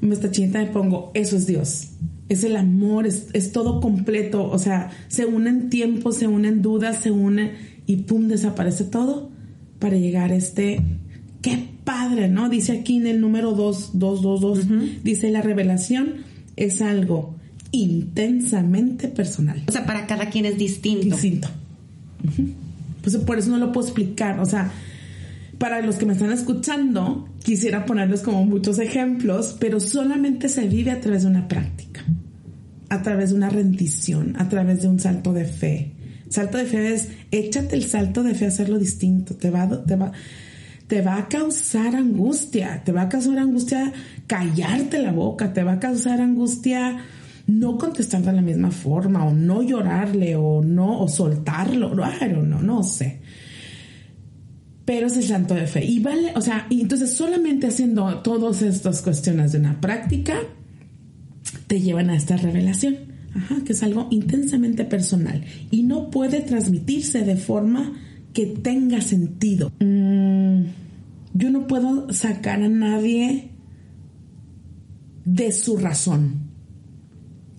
me 0.00 0.14
está 0.14 0.30
chinta, 0.30 0.58
me 0.60 0.66
pongo, 0.66 1.10
eso 1.14 1.36
es 1.36 1.46
Dios. 1.46 1.88
Es 2.28 2.44
el 2.44 2.56
amor, 2.56 3.06
es, 3.06 3.28
es 3.34 3.52
todo 3.52 3.80
completo. 3.80 4.50
O 4.50 4.58
sea, 4.58 4.90
se 5.08 5.26
unen 5.26 5.68
tiempos, 5.68 6.16
se 6.16 6.26
unen 6.26 6.62
dudas, 6.62 7.02
se 7.02 7.10
une 7.10 7.54
y 7.86 7.96
pum, 7.96 8.26
desaparece 8.26 8.84
todo 8.84 9.30
para 9.78 9.96
llegar 9.96 10.32
a 10.32 10.36
este 10.36 10.80
qué 11.42 11.68
padre, 11.84 12.28
¿no? 12.28 12.48
Dice 12.48 12.72
aquí 12.72 12.96
en 12.96 13.06
el 13.06 13.20
número 13.20 13.52
2, 13.52 13.90
2, 13.92 14.22
2, 14.22 14.40
2, 14.40 14.58
dice 15.04 15.30
la 15.30 15.42
revelación 15.42 16.24
es 16.56 16.80
algo 16.82 17.35
intensamente 17.72 19.08
personal. 19.08 19.62
O 19.68 19.72
sea, 19.72 19.86
para 19.86 20.06
cada 20.06 20.30
quien 20.30 20.46
es 20.46 20.58
distinto. 20.58 21.04
Distinto. 21.04 21.48
Pues 23.02 23.16
por 23.18 23.38
eso 23.38 23.50
no 23.50 23.58
lo 23.58 23.72
puedo 23.72 23.86
explicar. 23.86 24.40
O 24.40 24.46
sea, 24.46 24.70
para 25.58 25.80
los 25.80 25.96
que 25.96 26.06
me 26.06 26.12
están 26.12 26.32
escuchando, 26.32 27.28
quisiera 27.42 27.86
ponerles 27.86 28.20
como 28.20 28.44
muchos 28.44 28.78
ejemplos, 28.78 29.56
pero 29.58 29.80
solamente 29.80 30.48
se 30.48 30.66
vive 30.68 30.90
a 30.90 31.00
través 31.00 31.22
de 31.22 31.28
una 31.28 31.48
práctica, 31.48 32.04
a 32.88 33.02
través 33.02 33.30
de 33.30 33.36
una 33.36 33.48
rendición, 33.48 34.34
a 34.38 34.48
través 34.48 34.82
de 34.82 34.88
un 34.88 35.00
salto 35.00 35.32
de 35.32 35.44
fe. 35.44 35.92
Salto 36.28 36.58
de 36.58 36.64
fe 36.64 36.94
es, 36.94 37.08
échate 37.30 37.76
el 37.76 37.84
salto 37.84 38.22
de 38.22 38.34
fe 38.34 38.46
a 38.46 38.48
hacerlo 38.48 38.78
distinto. 38.78 39.34
Te 39.34 39.50
va, 39.50 39.84
te 39.84 39.96
va, 39.96 40.12
te 40.86 41.00
va 41.00 41.16
a 41.16 41.28
causar 41.28 41.94
angustia, 41.94 42.82
te 42.84 42.92
va 42.92 43.02
a 43.02 43.08
causar 43.08 43.38
angustia 43.38 43.92
callarte 44.26 44.98
la 44.98 45.12
boca, 45.12 45.52
te 45.52 45.62
va 45.62 45.74
a 45.74 45.80
causar 45.80 46.20
angustia 46.20 46.98
no 47.46 47.78
contestar 47.78 48.22
de 48.22 48.32
la 48.32 48.42
misma 48.42 48.70
forma 48.70 49.24
o 49.24 49.32
no 49.32 49.62
llorarle 49.62 50.36
o 50.36 50.62
no 50.62 51.00
o 51.00 51.08
soltarlo, 51.08 51.94
no, 51.94 52.06
no, 52.42 52.60
no 52.60 52.82
sé. 52.82 53.20
Pero 54.84 55.06
es 55.06 55.16
el 55.16 55.24
santo 55.24 55.54
de 55.54 55.66
fe. 55.66 55.84
Y 55.84 56.00
vale, 56.00 56.32
o 56.34 56.40
sea, 56.40 56.66
entonces 56.70 57.12
solamente 57.12 57.68
haciendo 57.68 58.18
todas 58.18 58.62
estas 58.62 59.02
cuestiones 59.02 59.52
de 59.52 59.58
una 59.58 59.80
práctica 59.80 60.38
te 61.66 61.80
llevan 61.80 62.10
a 62.10 62.16
esta 62.16 62.36
revelación, 62.36 62.96
que 63.64 63.72
es 63.72 63.82
algo 63.82 64.08
intensamente 64.10 64.84
personal 64.84 65.44
y 65.70 65.82
no 65.82 66.10
puede 66.10 66.40
transmitirse 66.40 67.22
de 67.22 67.36
forma 67.36 67.92
que 68.32 68.46
tenga 68.46 69.00
sentido. 69.00 69.72
Mm, 69.80 70.62
yo 71.34 71.50
no 71.50 71.66
puedo 71.66 72.12
sacar 72.12 72.62
a 72.62 72.68
nadie 72.68 73.50
de 75.24 75.52
su 75.52 75.76
razón 75.76 76.45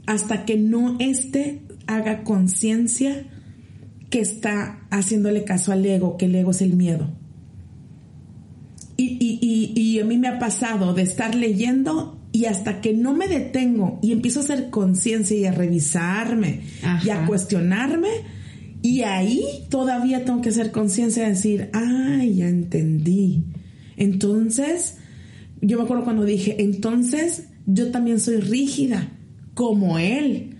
hasta 0.08 0.46
que 0.46 0.58
no 0.58 0.96
éste 1.00 1.62
haga 1.86 2.24
conciencia 2.24 3.28
que 4.10 4.22
está 4.22 4.88
haciéndole 4.90 5.44
caso 5.44 5.72
al 5.72 5.86
ego, 5.86 6.18
que 6.18 6.26
el 6.26 6.36
ego 6.36 6.52
es 6.52 6.62
el 6.62 6.74
miedo. 6.74 7.10
Y, 9.00 10.00
a 10.00 10.06
mí 10.06 10.18
me 10.18 10.28
ha 10.28 10.40
pasado 10.40 10.94
de 10.94 11.02
estar 11.02 11.36
leyendo 11.36 12.20
y 12.32 12.46
hasta 12.46 12.82
que 12.82 12.94
no 12.94 13.14
me 13.14 13.28
detengo 13.28 14.00
y 14.02 14.12
empiezo 14.12 14.40
a 14.40 14.44
hacer 14.44 14.70
conciencia 14.70 15.38
y 15.38 15.46
a 15.46 15.52
revisarme 15.52 16.62
y 17.04 17.10
a 17.10 17.26
cuestionarme, 17.26 18.10
y 18.82 19.02
ahí 19.02 19.44
todavía 19.70 20.24
tengo 20.24 20.42
que 20.42 20.50
hacer 20.50 20.72
conciencia 20.72 21.24
de 21.24 21.30
decir, 21.30 21.70
ay, 21.74 22.36
ya 22.36 22.48
entendí. 22.48 23.44
Entonces, 23.98 24.98
yo 25.62 25.78
me 25.78 25.84
acuerdo 25.84 26.04
cuando 26.04 26.24
dije, 26.24 26.56
entonces 26.60 27.50
yo 27.66 27.92
también 27.92 28.20
soy 28.20 28.38
rígida 28.38 29.17
como 29.58 29.98
Él. 29.98 30.54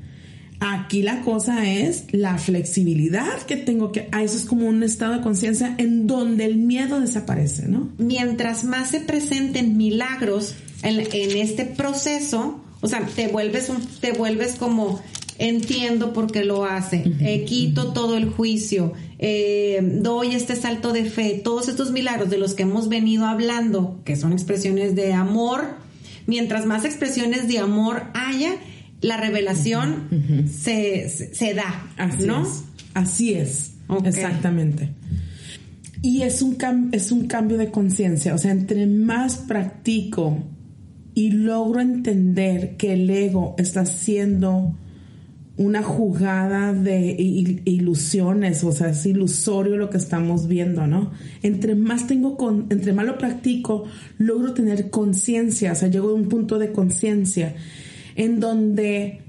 Aquí 0.60 1.04
la 1.04 1.22
cosa 1.22 1.70
es 1.70 2.06
la 2.12 2.40
flexibilidad 2.40 3.44
que 3.44 3.56
tengo 3.56 3.92
que... 3.92 4.10
A 4.12 4.24
eso 4.24 4.36
es 4.36 4.46
como 4.46 4.68
un 4.68 4.82
estado 4.82 5.14
de 5.14 5.22
conciencia 5.22 5.76
en 5.78 6.08
donde 6.08 6.46
el 6.46 6.58
miedo 6.58 7.00
desaparece, 7.00 7.68
¿no? 7.68 7.90
Mientras 8.00 8.64
más 8.64 8.90
se 8.90 9.00
presenten 9.00 9.78
milagros 9.78 10.56
en, 10.82 11.00
este 11.38 11.66
proceso, 11.66 12.60
o 12.82 12.88
sea, 12.88 13.06
te 13.06 13.28
vuelves, 13.28 13.70
un, 13.70 13.86
te 14.02 14.14
vuelves 14.14 14.56
como 14.56 15.00
entiendo 15.38 16.12
por 16.12 16.32
qué 16.32 16.44
lo 16.44 16.66
hace, 16.66 17.04
eh, 17.20 17.46
quito 17.46 17.94
todo 17.94 18.18
el 18.18 18.28
juicio, 18.28 18.94
eh, 19.20 19.80
doy 20.02 20.34
este 20.34 20.56
salto 20.56 20.92
de 20.92 21.06
fe, 21.06 21.40
todos 21.44 21.68
estos 21.68 21.92
milagros 21.92 22.32
de 22.32 22.40
los 22.40 22.56
que 22.56 22.64
hemos 22.64 22.90
venido 22.90 23.28
hablando, 23.28 24.00
que 24.04 24.16
son 24.16 24.34
expresiones 24.34 24.96
de 24.96 25.14
amor, 25.14 25.76
mientras 26.26 26.66
más 26.66 26.86
expresiones 26.86 27.48
de 27.48 27.60
amor 27.60 28.04
haya, 28.16 28.56
la 29.02 29.18
revelación 29.18 30.46
se, 30.50 31.54
da, 31.54 31.88
Así 31.98 32.26
¿no? 32.26 32.44
Es. 32.44 32.64
Así 32.94 33.34
es, 33.34 33.74
exactamente. 34.06 34.90
Y 36.02 36.22
es 36.22 36.42
un, 36.42 36.58
es 36.92 37.12
un 37.12 37.28
cambio 37.28 37.58
de 37.58 37.70
conciencia, 37.72 38.34
o 38.34 38.38
sea, 38.38 38.52
entre 38.52 38.88
más 38.88 39.38
practico 39.38 40.38
y 41.14 41.32
logro 41.32 41.82
entender 41.82 42.78
que 42.78 42.94
el 42.94 43.10
ego 43.10 43.56
está 43.58 43.82
haciendo 43.82 44.76
una 45.58 45.82
jugada 45.82 46.72
de 46.72 47.16
ilusiones, 47.66 48.64
o 48.64 48.72
sea, 48.72 48.90
es 48.90 49.06
ilusorio 49.08 49.76
lo 49.78 49.90
que 49.90 49.98
estamos 49.98 50.48
viendo, 50.48 50.86
¿no? 50.86 51.12
Entre 51.42 51.74
más 51.74 52.06
tengo 52.06 52.38
con, 52.38 52.68
entre 52.70 52.94
más 52.94 53.08
lo 53.08 53.18
practico, 53.18 53.86
logro 54.20 54.54
tener 54.54 54.92
conciencia, 54.92 55.72
o 55.72 55.76
sea, 55.76 55.90
llego 55.90 56.10
a 56.10 56.14
un 56.14 56.30
punto 56.30 56.60
de 56.60 56.72
conciencia 56.72 57.56
en 58.18 58.40
donde 58.40 59.22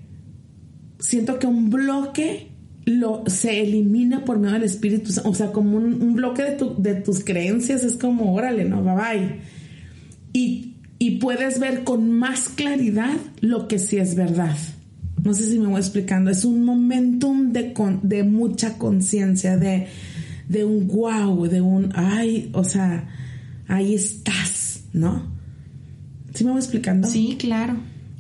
siento 0.99 1.39
que 1.39 1.47
un 1.47 1.71
bloque 1.71 2.49
lo, 2.87 3.23
se 3.27 3.61
elimina 3.61 4.25
por 4.25 4.39
medio 4.39 4.55
del 4.55 4.65
Espíritu, 4.65 5.13
o 5.25 5.35
sea, 5.35 5.53
como 5.53 5.77
un, 5.77 6.15
bloque 6.15 6.43
de, 6.43 6.57
de, 6.79 6.95
tus 7.01 7.23
creencias 7.23 7.85
es 7.85 7.97
como, 7.97 8.35
órale, 8.35 8.65
no, 8.65 8.83
bye 8.83 8.95
bye. 8.95 9.41
Y, 10.33 10.75
y 10.99 11.19
puedes 11.19 11.61
ver 11.61 11.85
con 11.85 12.11
más 12.11 12.49
claridad 12.49 13.15
lo 13.41 13.69
que 13.69 13.79
sí 13.79 13.99
es 13.99 14.15
verdad. 14.15 14.57
No 15.23 15.35
sé 15.35 15.51
si 15.51 15.59
me 15.59 15.67
voy 15.67 15.81
explicando, 15.81 16.31
es 16.31 16.47
un 16.47 16.65
momentum 16.65 17.53
de, 17.53 17.75
de 18.03 18.23
mucha 18.23 18.79
conciencia, 18.79 19.59
de, 19.59 19.87
de 20.49 20.65
un 20.65 20.89
wow, 20.89 21.47
de 21.47 21.61
un, 21.61 21.93
ay, 21.95 22.49
o 22.55 22.65
sea, 22.65 23.07
ahí 23.67 23.95
estás, 23.95 24.85
¿no? 24.95 25.31
¿Sí 26.33 26.45
me 26.45 26.53
voy 26.53 26.61
explicando? 26.61 27.07
Sí, 27.07 27.37
claro 27.39 27.77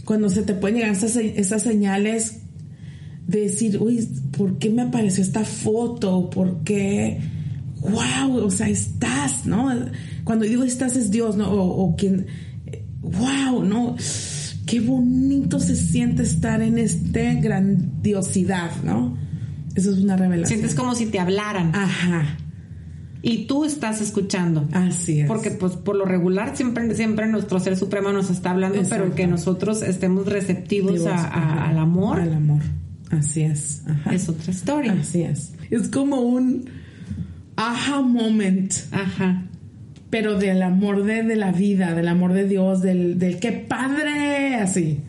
cuando 0.08 0.30
se 0.30 0.42
te 0.42 0.54
pueden 0.54 0.78
llegar 0.78 0.92
esas, 0.92 1.62
señales 1.62 2.38
de 3.26 3.40
decir, 3.40 3.76
uy, 3.78 4.08
¿por 4.34 4.58
qué 4.58 4.70
me 4.70 4.80
apareció 4.80 5.22
esta 5.22 5.44
foto? 5.44 6.30
¿Por 6.30 6.64
qué? 6.64 7.20
¡Wow! 7.82 8.38
O 8.38 8.50
sea, 8.50 8.70
estás, 8.70 9.44
¿no? 9.44 9.68
Cuando 10.24 10.46
digo 10.46 10.64
estás 10.64 10.96
es 10.96 11.10
Dios, 11.10 11.36
¿no? 11.36 11.52
O, 11.52 11.94
quien, 11.94 12.26
¡wow! 13.02 13.62
¿No? 13.62 13.96
Qué 14.64 14.80
bonito 14.80 15.60
se 15.60 15.76
siente 15.76 16.22
estar 16.22 16.62
en 16.62 16.78
esta 16.78 17.34
grandiosidad, 17.34 18.70
¿no? 18.82 19.14
Eso 19.74 19.90
es 19.90 19.98
una 19.98 20.16
revelación. 20.16 20.60
Sientes 20.60 20.74
como 20.74 20.94
si 20.94 21.04
te 21.04 21.18
hablaran. 21.18 21.74
Ajá 21.74 22.38
y 23.22 23.46
tú 23.46 23.64
estás 23.64 24.00
escuchando. 24.00 24.68
Así 24.72 25.20
es. 25.20 25.26
Porque 25.26 25.50
pues 25.50 25.76
por 25.76 25.96
lo 25.96 26.04
regular 26.04 26.56
siempre, 26.56 26.94
siempre 26.94 27.26
nuestro 27.26 27.58
ser 27.60 27.76
supremo 27.76 28.12
nos 28.12 28.30
está 28.30 28.50
hablando, 28.50 28.80
pero 28.88 29.14
que 29.14 29.26
nosotros 29.26 29.82
estemos 29.82 30.26
receptivos 30.26 31.04
al 31.06 31.78
amor. 31.78 32.20
Al 32.20 32.34
amor. 32.34 32.62
Así 33.10 33.42
es. 33.42 33.82
Es 34.12 34.28
otra 34.28 34.52
historia. 34.52 34.96
Así 35.00 35.22
es. 35.22 35.54
Es 35.70 35.88
como 35.88 36.20
un 36.20 36.68
aha 37.56 38.02
moment. 38.02 38.72
Ajá. 38.92 39.44
Pero 40.10 40.38
del 40.38 40.62
amor 40.62 41.04
de, 41.04 41.22
de 41.22 41.36
la 41.36 41.52
vida, 41.52 41.94
del 41.94 42.08
amor 42.08 42.32
de 42.32 42.46
Dios, 42.46 42.80
del, 42.80 43.18
del 43.18 43.38
qué 43.40 43.52
padre, 43.52 44.54
así. 44.54 45.00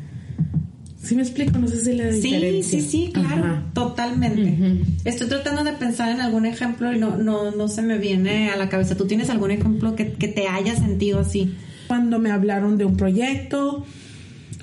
¿Sí 1.09 1.15
me 1.15 1.23
explico? 1.23 1.57
No 1.57 1.67
sé 1.67 1.81
si 1.81 1.93
la 1.93 2.11
Sí, 2.11 2.61
sí, 2.61 2.81
sí, 2.81 3.09
claro, 3.11 3.63
totalmente. 3.73 4.83
Estoy 5.05 5.27
tratando 5.27 5.63
de 5.63 5.71
pensar 5.71 6.11
en 6.11 6.21
algún 6.21 6.45
ejemplo 6.45 6.93
y 6.93 6.99
no, 6.99 7.17
no, 7.17 7.49
no 7.49 7.67
se 7.67 7.81
me 7.81 7.97
viene 7.97 8.51
a 8.51 8.57
la 8.57 8.69
cabeza. 8.69 8.95
¿Tú 8.95 9.07
tienes 9.07 9.31
algún 9.31 9.49
ejemplo 9.49 9.95
que, 9.95 10.11
que 10.11 10.27
te 10.27 10.47
haya 10.47 10.75
sentido 10.75 11.21
así? 11.21 11.55
Cuando 11.87 12.19
me 12.19 12.29
hablaron 12.29 12.77
de 12.77 12.85
un 12.85 12.95
proyecto, 12.95 13.87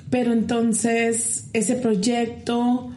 pero 0.09 0.31
entonces 0.31 1.49
ese 1.51 1.75
proyecto 1.75 2.93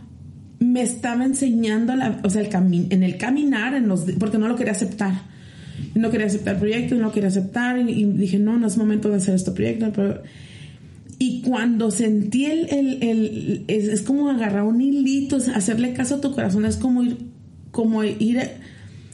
me 0.61 0.83
estaba 0.83 1.25
enseñando, 1.25 1.97
la, 1.97 2.21
o 2.23 2.31
sea, 2.31 2.43
el 2.43 2.55
en 2.55 3.03
el 3.03 3.17
caminar, 3.17 3.75
en 3.75 3.89
los, 3.89 4.03
porque 4.21 4.39
no 4.39 4.47
lo 4.47 4.55
quería 4.55 4.75
aceptar. 4.75 5.23
No 5.97 6.13
quería 6.13 6.29
aceptar 6.29 6.55
el 6.55 6.61
proyecto, 6.61 6.95
no 6.95 7.07
lo 7.07 7.13
quería 7.13 7.31
aceptar 7.31 7.81
y, 7.81 8.05
dije, 8.05 8.39
no, 8.39 8.57
no 8.59 8.69
es 8.69 8.77
momento 8.77 9.09
de 9.09 9.17
hacer 9.17 9.35
este 9.35 9.51
proyecto. 9.51 10.23
Y 11.21 11.43
cuando 11.43 11.93
sentí 11.93 12.47
el, 12.47 12.67
el, 12.71 13.03
el 13.03 13.65
es, 13.69 14.01
como 14.01 14.29
agarrar 14.29 14.65
un 14.65 14.81
hilito, 14.81 15.37
hacerle 15.55 15.93
caso 15.93 16.17
a 16.17 16.21
tu 16.21 16.33
corazón, 16.35 16.65
es 16.65 16.77
como 16.77 17.05
ir, 17.05 17.19
como 17.71 18.03
ir, 18.03 18.41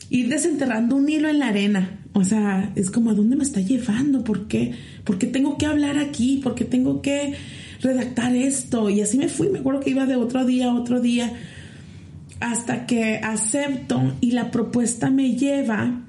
ir 0.08 0.28
desenterrando 0.28 0.96
un 0.96 1.06
hilo 1.08 1.28
en 1.28 1.40
la 1.40 1.48
arena. 1.48 2.00
O 2.14 2.24
sea, 2.24 2.72
es 2.76 2.90
como, 2.90 3.10
¿a 3.10 3.14
dónde 3.14 3.36
me 3.36 3.42
está 3.42 3.60
llevando? 3.60 4.24
¿Por 4.24 4.48
qué? 4.48 4.72
¿Por 5.04 5.18
qué 5.18 5.26
tengo 5.26 5.58
que 5.58 5.66
hablar 5.66 5.98
aquí? 5.98 6.40
¿Por 6.42 6.54
qué 6.54 6.64
tengo 6.64 7.02
que 7.02 7.34
redactar 7.80 8.34
esto. 8.34 8.90
Y 8.90 9.00
así 9.00 9.18
me 9.18 9.28
fui, 9.28 9.48
me 9.48 9.58
acuerdo 9.58 9.80
que 9.80 9.90
iba 9.90 10.06
de 10.06 10.16
otro 10.16 10.44
día 10.44 10.70
a 10.70 10.74
otro 10.74 11.00
día, 11.00 11.32
hasta 12.40 12.86
que 12.86 13.16
acepto 13.16 14.14
y 14.20 14.32
la 14.32 14.50
propuesta 14.50 15.10
me 15.10 15.34
lleva 15.36 16.02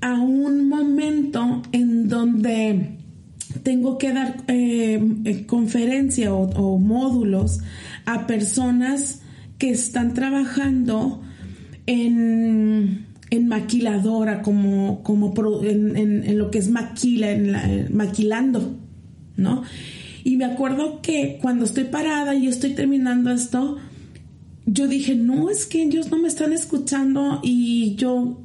a 0.00 0.14
un 0.14 0.68
momento 0.68 1.62
en 1.72 2.08
donde 2.08 2.99
tengo 3.62 3.98
que 3.98 4.12
dar 4.12 4.44
eh, 4.48 5.02
eh, 5.24 5.46
conferencia 5.46 6.32
o, 6.32 6.78
módulos 6.78 7.60
a 8.06 8.26
personas 8.26 9.22
que 9.58 9.70
están 9.70 10.14
trabajando 10.14 11.22
en, 11.86 13.06
en 13.30 13.48
maquiladora, 13.48 14.42
como, 14.42 15.02
como 15.02 15.34
en, 15.62 16.38
lo 16.38 16.50
que 16.50 16.58
es 16.58 16.70
maquila, 16.70 17.30
en 17.30 17.94
maquilando, 17.94 18.78
¿no? 19.36 19.62
Y 20.24 20.36
me 20.36 20.44
acuerdo 20.44 21.00
que 21.02 21.38
cuando 21.40 21.64
estoy 21.64 21.84
parada 21.84 22.34
y 22.34 22.46
estoy 22.46 22.74
terminando 22.74 23.30
esto, 23.30 23.78
yo 24.66 24.86
dije, 24.86 25.14
no, 25.14 25.50
es 25.50 25.66
que 25.66 25.82
ellos 25.82 26.10
no 26.10 26.18
me 26.18 26.28
están 26.28 26.52
escuchando 26.52 27.40
y 27.42 27.94
yo, 27.96 28.40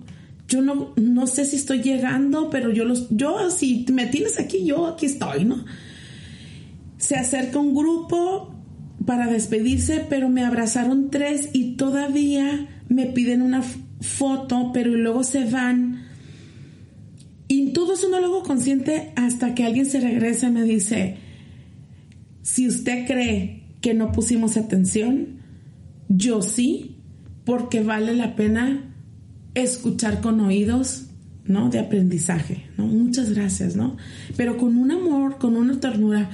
yo 0.47 0.61
no, 0.61 0.93
no 0.95 1.27
sé 1.27 1.45
si 1.45 1.55
estoy 1.55 1.81
llegando, 1.81 2.49
pero 2.49 2.71
yo 2.71 2.85
los, 2.85 3.07
yo, 3.09 3.49
si 3.49 3.85
me 3.91 4.05
tienes 4.07 4.39
aquí, 4.39 4.65
yo 4.65 4.85
aquí 4.85 5.07
estoy, 5.07 5.45
¿no? 5.45 5.65
Se 6.97 7.15
acerca 7.15 7.59
un 7.59 7.73
grupo 7.73 8.53
para 9.05 9.27
despedirse, 9.27 10.05
pero 10.07 10.29
me 10.29 10.43
abrazaron 10.43 11.09
tres 11.09 11.49
y 11.53 11.73
todavía 11.73 12.67
me 12.89 13.07
piden 13.07 13.41
una 13.41 13.63
foto, 14.01 14.71
pero 14.73 14.91
luego 14.91 15.23
se 15.23 15.45
van. 15.45 16.05
Y 17.47 17.73
todo 17.73 17.93
eso 17.93 18.09
no 18.09 18.19
lo 18.19 18.27
hago 18.27 18.43
consciente 18.43 19.13
hasta 19.15 19.53
que 19.55 19.63
alguien 19.63 19.85
se 19.85 19.99
regresa 19.99 20.47
y 20.47 20.51
me 20.51 20.63
dice, 20.63 21.17
si 22.41 22.67
usted 22.67 23.05
cree 23.05 23.63
que 23.81 23.93
no 23.93 24.11
pusimos 24.11 24.57
atención, 24.57 25.39
yo 26.09 26.41
sí, 26.41 26.97
porque 27.45 27.81
vale 27.81 28.15
la 28.15 28.35
pena 28.35 28.94
escuchar 29.55 30.21
con 30.21 30.39
oídos, 30.41 31.07
¿no? 31.45 31.69
De 31.69 31.79
aprendizaje, 31.79 32.67
¿no? 32.77 32.85
Muchas 32.85 33.33
gracias, 33.33 33.75
¿no? 33.75 33.97
Pero 34.37 34.57
con 34.57 34.77
un 34.77 34.91
amor, 34.91 35.37
con 35.39 35.55
una 35.55 35.79
ternura, 35.79 36.29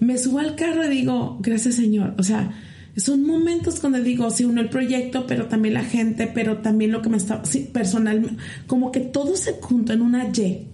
me 0.00 0.18
subo 0.18 0.38
al 0.38 0.54
carro 0.54 0.84
y 0.84 0.88
digo, 0.88 1.38
gracias 1.40 1.76
Señor. 1.76 2.14
O 2.18 2.22
sea, 2.22 2.52
son 2.96 3.26
momentos 3.26 3.80
donde 3.82 4.02
digo, 4.02 4.30
sí, 4.30 4.44
uno 4.44 4.60
el 4.60 4.70
proyecto, 4.70 5.26
pero 5.26 5.46
también 5.46 5.74
la 5.74 5.84
gente, 5.84 6.26
pero 6.26 6.58
también 6.58 6.92
lo 6.92 7.02
que 7.02 7.10
me 7.10 7.18
está, 7.18 7.44
sí, 7.44 7.68
personal, 7.72 8.36
como 8.66 8.90
que 8.90 9.00
todo 9.00 9.36
se 9.36 9.54
junta 9.60 9.92
en 9.92 10.02
una 10.02 10.28
Y. 10.28 10.68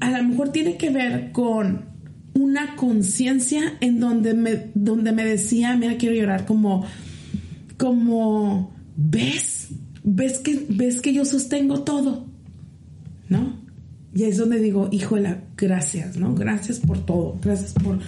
A 0.00 0.10
lo 0.10 0.24
mejor 0.24 0.50
tiene 0.50 0.76
que 0.76 0.90
ver 0.90 1.32
con 1.32 1.86
una 2.34 2.76
conciencia 2.76 3.76
en 3.80 4.00
donde 4.00 4.34
me, 4.34 4.70
donde 4.74 5.12
me 5.12 5.24
decía, 5.24 5.76
mira, 5.76 5.96
quiero 5.96 6.14
llorar, 6.14 6.46
como, 6.46 6.84
como, 7.76 8.74
¿ves? 8.96 9.68
¿Ves 10.08 10.38
que, 10.38 10.64
ves 10.68 11.00
que 11.00 11.12
yo 11.12 11.24
sostengo 11.24 11.82
todo? 11.82 12.26
¿No? 13.28 13.60
Y 14.14 14.22
es 14.22 14.38
donde 14.38 14.60
digo, 14.60 14.88
híjola, 14.92 15.42
gracias, 15.56 16.16
¿no? 16.16 16.32
Gracias 16.34 16.78
por 16.78 17.04
todo, 17.04 17.36
gracias 17.42 17.72
por... 17.72 17.98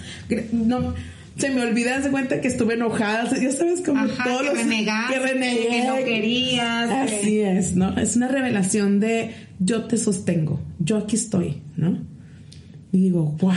No, 0.53 0.93
se 1.35 1.49
me 1.49 1.61
olvida, 1.61 1.99
de 1.99 2.09
cuenta 2.09 2.39
que 2.39 2.47
estuve 2.47 2.75
enojada, 2.75 3.29
ya 3.37 3.51
sabes, 3.51 3.81
como 3.81 4.07
todos 4.07 4.57
que 4.57 4.85
que 5.09 5.19
renegué, 5.19 5.67
que 5.67 5.83
no 5.87 5.95
querías. 5.97 6.89
Así 6.89 7.41
es, 7.41 7.75
¿no? 7.75 7.97
Es 7.97 8.15
una 8.15 8.29
revelación 8.29 9.01
de 9.01 9.35
yo 9.59 9.83
te 9.83 9.97
sostengo, 9.97 10.61
yo 10.79 10.97
aquí 10.97 11.17
estoy, 11.17 11.61
¿no? 11.75 11.99
Y 12.93 13.01
digo, 13.01 13.35
wow, 13.41 13.53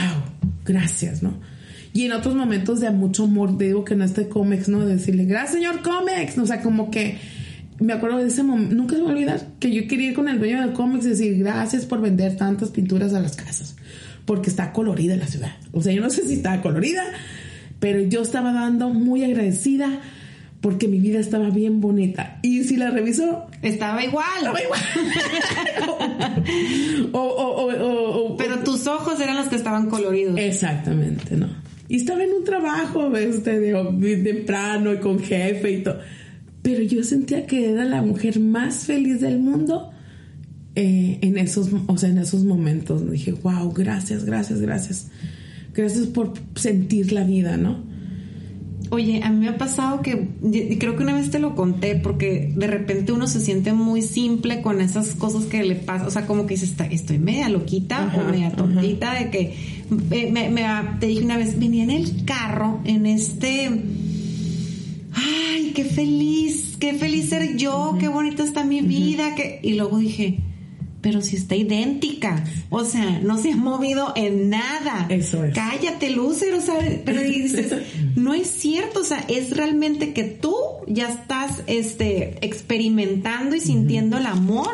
gracias, 0.65 1.23
¿no? 1.23 1.39
Y 1.93 2.05
en 2.05 2.11
otros 2.11 2.35
momentos 2.35 2.81
de 2.81 2.91
mucho 2.91 3.23
amor, 3.23 3.57
digo 3.57 3.85
que 3.85 3.95
no 3.95 4.03
esté 4.03 4.27
cómics, 4.27 4.67
¿no? 4.67 4.85
De 4.85 4.95
decirle, 4.95 5.25
gracias, 5.25 5.53
señor 5.53 5.81
cómics, 5.81 6.37
o 6.37 6.45
sea, 6.45 6.61
como 6.61 6.91
que 6.91 7.17
me 7.83 7.93
acuerdo 7.93 8.17
de 8.17 8.27
ese 8.27 8.43
momento, 8.43 8.75
nunca 8.75 8.95
se 8.95 9.01
me 9.01 9.09
olvida 9.09 9.37
que 9.59 9.71
yo 9.73 9.87
quería 9.87 10.09
ir 10.09 10.13
con 10.13 10.29
el 10.29 10.39
dueño 10.39 10.61
del 10.61 10.71
cómics 10.73 11.05
y 11.05 11.09
decir, 11.09 11.37
gracias 11.37 11.85
por 11.85 11.99
vender 12.01 12.37
tantas 12.37 12.69
pinturas 12.69 13.13
a 13.13 13.19
las 13.19 13.35
casas, 13.35 13.75
porque 14.25 14.49
está 14.49 14.71
colorida 14.71 15.17
la 15.17 15.27
ciudad. 15.27 15.51
O 15.73 15.81
sea, 15.81 15.91
yo 15.93 16.01
no 16.01 16.09
sé 16.09 16.25
si 16.25 16.35
está 16.35 16.61
colorida, 16.61 17.03
pero 17.79 17.99
yo 17.99 18.21
estaba 18.21 18.53
dando 18.53 18.89
muy 18.89 19.23
agradecida 19.23 19.99
porque 20.61 20.87
mi 20.87 20.99
vida 20.99 21.19
estaba 21.19 21.49
bien 21.49 21.81
bonita. 21.81 22.39
Y 22.41 22.63
si 22.63 22.77
la 22.77 22.89
reviso... 22.89 23.47
Estaba 23.61 24.01
igual. 24.01 24.25
Estaba 24.37 24.61
igual. 24.61 24.79
Pero 28.37 28.59
tus 28.59 28.87
ojos 28.87 29.19
eran 29.19 29.35
los 29.35 29.49
que 29.49 29.57
estaban 29.57 29.89
coloridos. 29.89 30.39
Exactamente, 30.39 31.35
¿no? 31.35 31.49
Y 31.89 31.97
estaba 31.97 32.23
en 32.23 32.31
un 32.31 32.45
trabajo 32.45 33.13
este, 33.17 33.59
de, 33.59 34.17
temprano 34.23 34.93
y 34.93 34.99
con 34.99 35.19
jefe 35.19 35.71
y 35.71 35.83
todo. 35.83 35.99
Pero 36.63 36.81
yo 36.81 37.03
sentía 37.03 37.45
que 37.45 37.69
era 37.69 37.85
la 37.85 38.01
mujer 38.01 38.39
más 38.39 38.85
feliz 38.85 39.21
del 39.21 39.37
mundo 39.39 39.91
eh, 40.75 41.19
en, 41.21 41.37
esos, 41.37 41.69
o 41.85 41.97
sea, 41.97 42.09
en 42.09 42.17
esos 42.17 42.43
momentos. 42.43 43.11
Dije, 43.11 43.33
wow, 43.33 43.71
gracias, 43.71 44.25
gracias, 44.25 44.59
gracias. 44.59 45.07
Gracias 45.73 46.07
por 46.07 46.33
sentir 46.55 47.11
la 47.11 47.23
vida, 47.23 47.57
¿no? 47.57 47.83
Oye, 48.89 49.21
a 49.23 49.29
mí 49.31 49.39
me 49.39 49.49
ha 49.49 49.57
pasado 49.57 50.01
que, 50.01 50.29
creo 50.79 50.95
que 50.95 51.03
una 51.03 51.15
vez 51.15 51.31
te 51.31 51.39
lo 51.39 51.55
conté, 51.55 51.95
porque 51.95 52.53
de 52.55 52.67
repente 52.67 53.11
uno 53.11 53.25
se 53.25 53.39
siente 53.39 53.73
muy 53.73 54.03
simple 54.03 54.61
con 54.61 54.81
esas 54.81 55.15
cosas 55.15 55.45
que 55.45 55.63
le 55.63 55.75
pasan, 55.75 56.07
o 56.07 56.11
sea, 56.11 56.27
como 56.27 56.45
que 56.45 56.53
dices, 56.53 56.75
estoy 56.91 57.17
media 57.17 57.49
loquita 57.49 58.13
o 58.15 58.31
media 58.31 58.51
tontita, 58.51 59.15
de 59.15 59.31
que 59.31 59.55
me, 59.89 60.63
te 60.99 61.07
dije 61.07 61.25
una 61.25 61.37
vez, 61.37 61.57
venía 61.57 61.83
en 61.83 61.89
el 61.89 62.23
carro, 62.25 62.81
en 62.83 63.07
este, 63.07 63.71
ay, 65.73 65.83
qué 65.83 65.85
feliz, 65.85 66.75
qué 66.79 66.93
feliz 66.93 67.29
ser 67.29 67.55
yo, 67.57 67.97
qué 67.99 68.07
bonita 68.07 68.43
está 68.43 68.63
mi 68.63 68.81
vida, 68.81 69.35
que, 69.35 69.59
y 69.63 69.73
luego 69.73 69.97
dije, 69.97 70.39
pero 71.01 71.21
si 71.21 71.35
está 71.35 71.55
idéntica. 71.55 72.43
O 72.69 72.85
sea, 72.85 73.19
no 73.19 73.37
se 73.37 73.51
ha 73.51 73.57
movido 73.57 74.13
en 74.15 74.49
nada. 74.49 75.07
Eso 75.09 75.43
es. 75.43 75.53
Cállate, 75.53 76.11
Lucero, 76.11 76.61
¿sabes? 76.61 77.01
Pero 77.03 77.21
dices, 77.21 77.73
no 78.15 78.33
es 78.33 78.49
cierto, 78.49 79.01
o 79.01 79.03
sea, 79.03 79.19
es 79.27 79.55
realmente 79.55 80.13
que 80.13 80.23
tú 80.23 80.55
ya 80.87 81.09
estás 81.09 81.61
este, 81.67 82.37
experimentando 82.45 83.55
y 83.55 83.59
sintiendo 83.59 84.17
el 84.17 84.25
amor. 84.25 84.71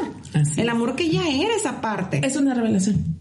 el 0.55 0.69
amor 0.69 0.95
que 0.95 1.09
ya 1.09 1.27
eres 1.27 1.65
aparte. 1.65 2.21
Es 2.23 2.35
una 2.35 2.53
revelación. 2.53 3.17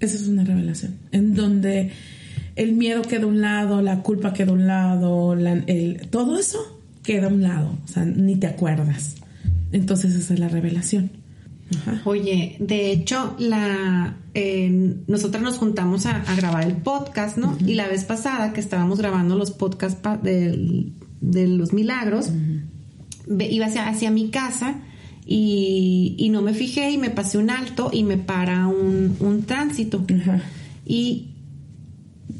Esa 0.00 0.16
es 0.16 0.28
una 0.28 0.44
revelación. 0.44 0.96
En 1.12 1.34
donde 1.34 1.92
el 2.56 2.74
miedo 2.74 3.02
queda 3.02 3.24
a 3.24 3.26
un 3.26 3.40
lado, 3.40 3.80
la 3.80 4.02
culpa 4.02 4.34
queda 4.34 4.50
a 4.50 4.54
un 4.54 4.66
lado, 4.66 5.32
el, 5.32 6.08
todo 6.10 6.38
eso 6.38 6.77
queda 7.08 7.28
a 7.28 7.30
un 7.30 7.42
lado. 7.42 7.78
O 7.82 7.88
sea, 7.88 8.04
ni 8.04 8.36
te 8.36 8.46
acuerdas. 8.46 9.14
Entonces 9.72 10.14
esa 10.14 10.34
es 10.34 10.40
la 10.40 10.48
revelación. 10.48 11.10
Oye, 12.04 12.56
de 12.60 12.92
hecho, 12.92 13.34
la 13.38 14.14
eh, 14.34 14.94
nosotras 15.06 15.42
nos 15.42 15.56
juntamos 15.56 16.04
a, 16.04 16.22
grabar 16.36 16.64
el 16.64 16.76
podcast, 16.76 17.38
¿no? 17.38 17.56
Y 17.66 17.74
la 17.74 17.88
vez 17.88 18.04
pasada 18.04 18.52
que 18.52 18.60
estábamos 18.60 18.98
grabando 18.98 19.36
los 19.36 19.50
podcasts 19.52 20.00
de, 20.22 21.48
los 21.48 21.72
milagros, 21.72 22.30
iba 23.40 23.66
hacia, 23.66 24.10
mi 24.10 24.28
casa 24.28 24.76
y, 25.26 26.28
no 26.30 26.42
me 26.42 26.52
fijé 26.52 26.90
y 26.90 26.98
me 26.98 27.08
pasé 27.08 27.38
un 27.38 27.48
alto 27.48 27.90
y 27.90 28.04
me 28.04 28.18
para 28.18 28.66
un, 28.66 29.44
tránsito. 29.46 30.04
Y 30.86 31.28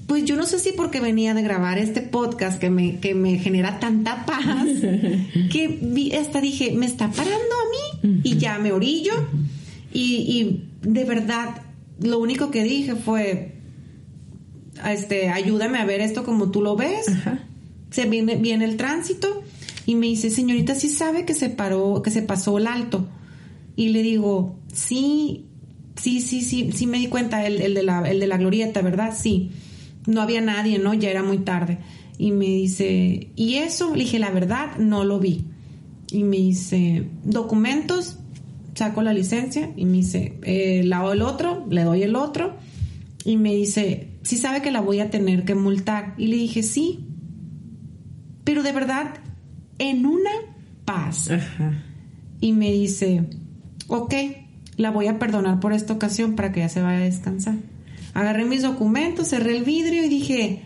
pues 0.08 0.24
yo 0.24 0.36
no 0.36 0.46
sé 0.46 0.58
si 0.58 0.72
porque 0.72 1.00
venía 1.00 1.34
de 1.34 1.42
grabar 1.42 1.78
este 1.78 2.00
podcast 2.00 2.58
que 2.58 2.70
me, 2.70 2.98
que 2.98 3.14
me 3.14 3.38
genera 3.38 3.78
tanta 3.78 4.24
paz, 4.24 4.66
que 5.52 6.16
hasta 6.18 6.40
dije, 6.40 6.72
me 6.72 6.86
está 6.86 7.10
parando 7.10 7.36
a 7.36 8.08
mí 8.08 8.20
y 8.24 8.38
ya 8.38 8.58
me 8.58 8.72
orillo. 8.72 9.12
y, 9.92 10.64
de 10.82 11.04
verdad, 11.04 11.62
lo 12.00 12.18
único 12.20 12.50
que 12.50 12.64
dije 12.64 12.94
fue, 12.94 13.58
este, 14.86 15.28
ayúdame 15.28 15.78
a 15.78 15.84
ver 15.84 16.00
esto 16.00 16.24
como 16.24 16.50
tú 16.50 16.62
lo 16.62 16.74
ves. 16.74 17.06
Se 17.90 18.06
viene, 18.06 18.36
viene 18.36 18.64
el 18.64 18.76
tránsito 18.76 19.42
y 19.84 19.94
me 19.94 20.06
dice, 20.06 20.30
señorita, 20.30 20.74
¿sí 20.74 20.88
sabe 20.88 21.26
que 21.26 21.34
se 21.34 21.50
paró, 21.50 22.00
que 22.02 22.10
se 22.10 22.22
pasó 22.22 22.56
el 22.56 22.66
alto? 22.66 23.06
Y 23.76 23.90
le 23.90 24.02
digo, 24.02 24.56
sí, 24.72 25.44
sí, 25.96 26.22
sí, 26.22 26.40
sí, 26.40 26.72
sí 26.72 26.86
me 26.86 26.98
di 26.98 27.08
cuenta, 27.08 27.46
el, 27.46 27.60
el, 27.60 27.74
de, 27.74 27.82
la, 27.82 28.08
el 28.08 28.20
de 28.20 28.26
la 28.26 28.38
glorieta, 28.38 28.80
¿verdad? 28.80 29.14
Sí. 29.18 29.50
No 30.08 30.22
había 30.22 30.40
nadie, 30.40 30.78
¿no? 30.78 30.94
Ya 30.94 31.10
era 31.10 31.22
muy 31.22 31.36
tarde. 31.36 31.78
Y 32.16 32.32
me 32.32 32.46
dice, 32.46 33.30
¿y 33.36 33.56
eso? 33.56 33.94
Le 33.94 34.04
dije, 34.04 34.18
la 34.18 34.30
verdad, 34.30 34.78
no 34.78 35.04
lo 35.04 35.20
vi. 35.20 35.44
Y 36.10 36.24
me 36.24 36.38
dice, 36.38 37.06
documentos, 37.24 38.18
saco 38.74 39.02
la 39.02 39.12
licencia 39.12 39.70
y 39.76 39.84
me 39.84 39.98
dice, 39.98 40.38
eh, 40.44 40.82
lado 40.82 41.12
el 41.12 41.20
otro, 41.20 41.66
le 41.68 41.84
doy 41.84 42.04
el 42.04 42.16
otro. 42.16 42.56
Y 43.26 43.36
me 43.36 43.54
dice, 43.54 44.08
sí 44.22 44.38
sabe 44.38 44.62
que 44.62 44.70
la 44.70 44.80
voy 44.80 45.00
a 45.00 45.10
tener 45.10 45.44
que 45.44 45.54
multar. 45.54 46.14
Y 46.16 46.28
le 46.28 46.36
dije, 46.36 46.62
sí. 46.62 47.00
Pero 48.44 48.62
de 48.62 48.72
verdad, 48.72 49.14
en 49.78 50.06
una 50.06 50.30
paz. 50.86 51.28
Y 52.40 52.52
me 52.52 52.72
dice, 52.72 53.24
ok, 53.88 54.14
la 54.78 54.90
voy 54.90 55.08
a 55.08 55.18
perdonar 55.18 55.60
por 55.60 55.74
esta 55.74 55.92
ocasión 55.92 56.34
para 56.34 56.50
que 56.50 56.60
ya 56.60 56.70
se 56.70 56.80
vaya 56.80 57.00
a 57.00 57.02
descansar. 57.02 57.56
Agarré 58.18 58.44
mis 58.44 58.62
documentos, 58.62 59.28
cerré 59.28 59.56
el 59.56 59.62
vidrio 59.62 60.02
y 60.02 60.08
dije, 60.08 60.62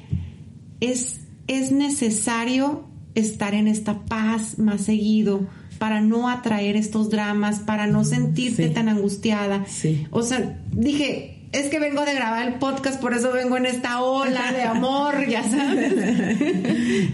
es, 0.81 1.21
es 1.49 1.71
necesario 1.71 2.89
estar 3.15 3.53
en 3.53 3.69
esta 3.69 4.07
paz 4.07 4.59
más 4.59 4.81
seguido 4.81 5.47
para 5.77 6.01
no 6.01 6.31
atraer 6.31 6.77
estos 6.77 7.11
dramas, 7.11 7.59
para 7.59 7.87
no 7.87 8.05
sentirte 8.05 8.71
tan 8.71 8.89
angustiada. 8.89 9.67
Sí. 9.67 10.07
O 10.11 10.23
sea, 10.23 10.63
dije, 10.71 11.47
es 11.53 11.69
que 11.69 11.79
vengo 11.79 12.07
de 12.07 12.15
grabar 12.15 12.49
el 12.49 12.55
podcast, 12.55 12.99
por 12.99 13.13
eso 13.13 13.31
vengo 13.33 13.59
en 13.59 13.67
esta 13.67 14.01
ola 14.01 14.51
de 14.53 14.63
amor, 14.63 15.29
ya 15.29 15.43
sabes. 15.51 15.93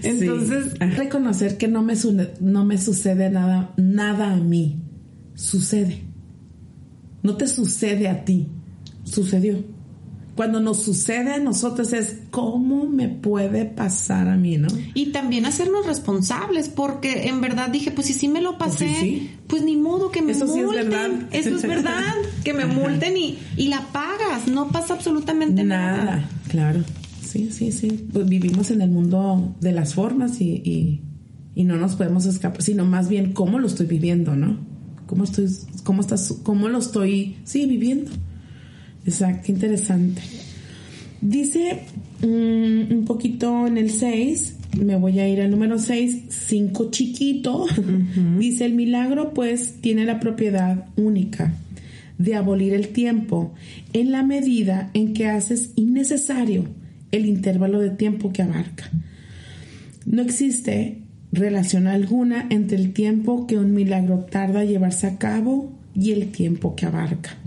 Entonces, 0.04 0.78
reconocer 0.78 1.58
que 1.58 1.66
no 1.66 1.82
me, 1.82 1.94
no 2.38 2.64
me 2.64 2.78
sucede 2.78 3.28
nada, 3.28 3.72
nada 3.76 4.34
a 4.34 4.36
mí. 4.36 4.84
Sucede. 5.34 6.04
No 7.24 7.36
te 7.36 7.48
sucede 7.48 8.06
a 8.06 8.24
ti. 8.24 8.46
Sucedió 9.02 9.77
cuando 10.38 10.60
nos 10.60 10.84
sucede 10.84 11.32
a 11.32 11.38
nosotros 11.40 11.92
es 11.92 12.18
cómo 12.30 12.86
me 12.86 13.08
puede 13.08 13.64
pasar 13.64 14.28
a 14.28 14.36
mí, 14.36 14.56
¿no? 14.56 14.68
Y 14.94 15.06
también 15.06 15.46
hacernos 15.46 15.84
responsables, 15.84 16.68
porque 16.68 17.26
en 17.26 17.40
verdad 17.40 17.70
dije, 17.70 17.90
pues 17.90 18.06
si 18.06 18.12
sí 18.12 18.28
me 18.28 18.40
lo 18.40 18.56
pues 18.56 18.74
pasé, 18.74 19.30
pues, 19.48 19.64
ni 19.64 19.76
modo 19.76 20.12
que 20.12 20.22
me 20.22 20.30
Eso 20.30 20.46
multen. 20.46 20.62
Sí 20.62 20.78
es 20.78 20.88
verdad. 20.88 21.28
Eso 21.32 21.56
es 21.56 21.62
verdad, 21.62 22.14
que 22.44 22.52
me 22.52 22.66
multen 22.66 23.16
y, 23.16 23.36
y 23.56 23.66
la 23.66 23.80
pagas, 23.92 24.46
no 24.46 24.68
pasa 24.68 24.94
absolutamente 24.94 25.64
nada. 25.64 26.04
Nada, 26.04 26.30
claro. 26.46 26.84
Sí, 27.20 27.50
sí, 27.50 27.72
sí. 27.72 28.06
Pues 28.12 28.28
vivimos 28.28 28.70
en 28.70 28.80
el 28.82 28.90
mundo 28.90 29.56
de 29.58 29.72
las 29.72 29.94
formas 29.94 30.40
y, 30.40 30.62
y, 30.64 31.02
y 31.56 31.64
no 31.64 31.78
nos 31.78 31.96
podemos 31.96 32.26
escapar, 32.26 32.62
sino 32.62 32.84
más 32.84 33.08
bien 33.08 33.32
cómo 33.32 33.58
lo 33.58 33.66
estoy 33.66 33.86
viviendo, 33.86 34.36
¿no? 34.36 34.56
¿Cómo 35.08 35.24
estoy, 35.24 35.48
cómo 35.82 36.00
estás, 36.00 36.32
cómo 36.44 36.68
lo 36.68 36.78
estoy, 36.78 37.38
sí, 37.42 37.66
viviendo? 37.66 38.12
Exacto, 39.08 39.50
interesante. 39.50 40.20
Dice 41.22 41.80
mm, 42.20 42.92
un 42.92 43.04
poquito 43.06 43.66
en 43.66 43.78
el 43.78 43.90
6, 43.90 44.56
me 44.84 44.96
voy 44.96 45.18
a 45.18 45.26
ir 45.26 45.40
al 45.40 45.50
número 45.50 45.78
6, 45.78 46.24
5 46.28 46.90
chiquito. 46.90 47.64
Dice 48.38 48.66
el 48.66 48.74
milagro 48.74 49.32
pues 49.32 49.76
tiene 49.80 50.04
la 50.04 50.20
propiedad 50.20 50.88
única 50.96 51.54
de 52.18 52.34
abolir 52.34 52.74
el 52.74 52.88
tiempo 52.88 53.54
en 53.94 54.12
la 54.12 54.22
medida 54.22 54.90
en 54.92 55.14
que 55.14 55.26
haces 55.26 55.70
innecesario 55.76 56.66
el 57.10 57.24
intervalo 57.24 57.80
de 57.80 57.90
tiempo 57.90 58.30
que 58.30 58.42
abarca. 58.42 58.90
No 60.04 60.20
existe 60.20 60.98
relación 61.32 61.86
alguna 61.86 62.46
entre 62.50 62.76
el 62.76 62.92
tiempo 62.92 63.46
que 63.46 63.56
un 63.56 63.72
milagro 63.72 64.26
tarda 64.30 64.60
a 64.60 64.64
llevarse 64.64 65.06
a 65.06 65.16
cabo 65.16 65.72
y 65.94 66.12
el 66.12 66.30
tiempo 66.30 66.76
que 66.76 66.84
abarca. 66.84 67.38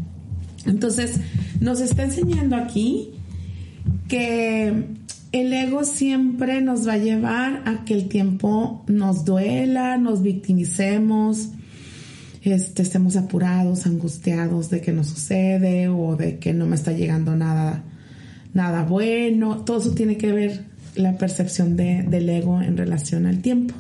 Entonces, 0.66 1.20
nos 1.60 1.82
está 1.82 2.04
enseñando 2.04 2.56
aquí 2.56 3.10
que 4.08 4.86
el 5.32 5.54
ego 5.54 5.84
siempre 5.84 6.62
nos 6.62 6.88
va 6.88 6.94
a 6.94 6.98
llevar 6.98 7.64
a 7.66 7.86
que 7.86 7.94
el 7.94 8.10
tiempo 8.10 8.84
nos 8.88 9.24
duela, 9.24 9.98
nos 9.98 10.22
victimicemos, 10.22 11.50
este, 12.42 12.82
estemos 12.82 13.16
apurados, 13.16 13.86
angustiados 13.86 14.70
de 14.70 14.82
que 14.82 14.92
no 14.92 15.04
sucede 15.04 15.88
o 15.88 16.16
de 16.16 16.38
que 16.40 16.54
no 16.54 16.66
me 16.66 16.76
está 16.76 16.92
llegando 16.92 17.36
nada, 17.36 17.84
nada 18.54 18.84
bueno. 18.84 19.64
Todo 19.64 19.80
eso 19.80 19.92
tiene 19.92 20.18
que 20.18 20.32
ver 20.32 20.66
la 20.96 21.18
percepción 21.18 21.78
del 21.78 22.30
ego 22.30 22.62
en 22.62 22.76
relación 22.76 23.26
al 23.26 23.42
tiempo. 23.42 23.74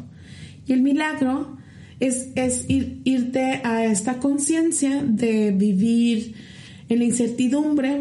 Y 0.68 0.74
el 0.74 0.82
milagro 0.82 1.58
es, 2.00 2.30
es 2.36 2.66
irte 2.68 3.62
a 3.64 3.84
esta 3.84 4.20
conciencia 4.20 5.04
de 5.04 5.52
vivir 5.52 6.36
en 6.92 7.00
la 7.00 7.06
incertidumbre, 7.06 8.00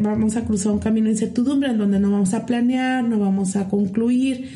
vamos 0.00 0.36
a 0.36 0.46
cruzar 0.46 0.72
un 0.72 0.78
camino 0.78 1.06
de 1.06 1.12
incertidumbre 1.12 1.68
en 1.68 1.76
donde 1.76 2.00
no 2.00 2.10
vamos 2.10 2.32
a 2.32 2.46
planear, 2.46 3.04
no 3.04 3.18
vamos 3.18 3.54
a 3.54 3.68
concluir. 3.68 4.50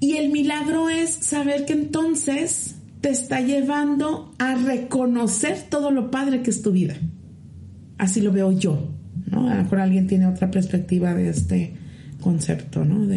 Y 0.00 0.14
el 0.14 0.32
milagro 0.32 0.88
es 0.88 1.10
saber 1.10 1.64
que 1.66 1.74
entonces 1.74 2.74
te 3.00 3.10
está 3.10 3.40
llevando 3.40 4.34
a 4.40 4.56
reconocer 4.56 5.66
todo 5.70 5.92
lo 5.92 6.10
padre 6.10 6.42
que 6.42 6.50
es 6.50 6.62
tu 6.62 6.72
vida. 6.72 6.96
Así 7.96 8.20
lo 8.20 8.32
veo 8.32 8.50
yo, 8.50 8.88
¿no? 9.30 9.48
A 9.48 9.54
lo 9.54 9.62
mejor 9.62 9.78
alguien 9.78 10.08
tiene 10.08 10.26
otra 10.26 10.50
perspectiva 10.50 11.14
de 11.14 11.28
este 11.28 11.74
concepto, 12.20 12.84
¿no? 12.84 13.08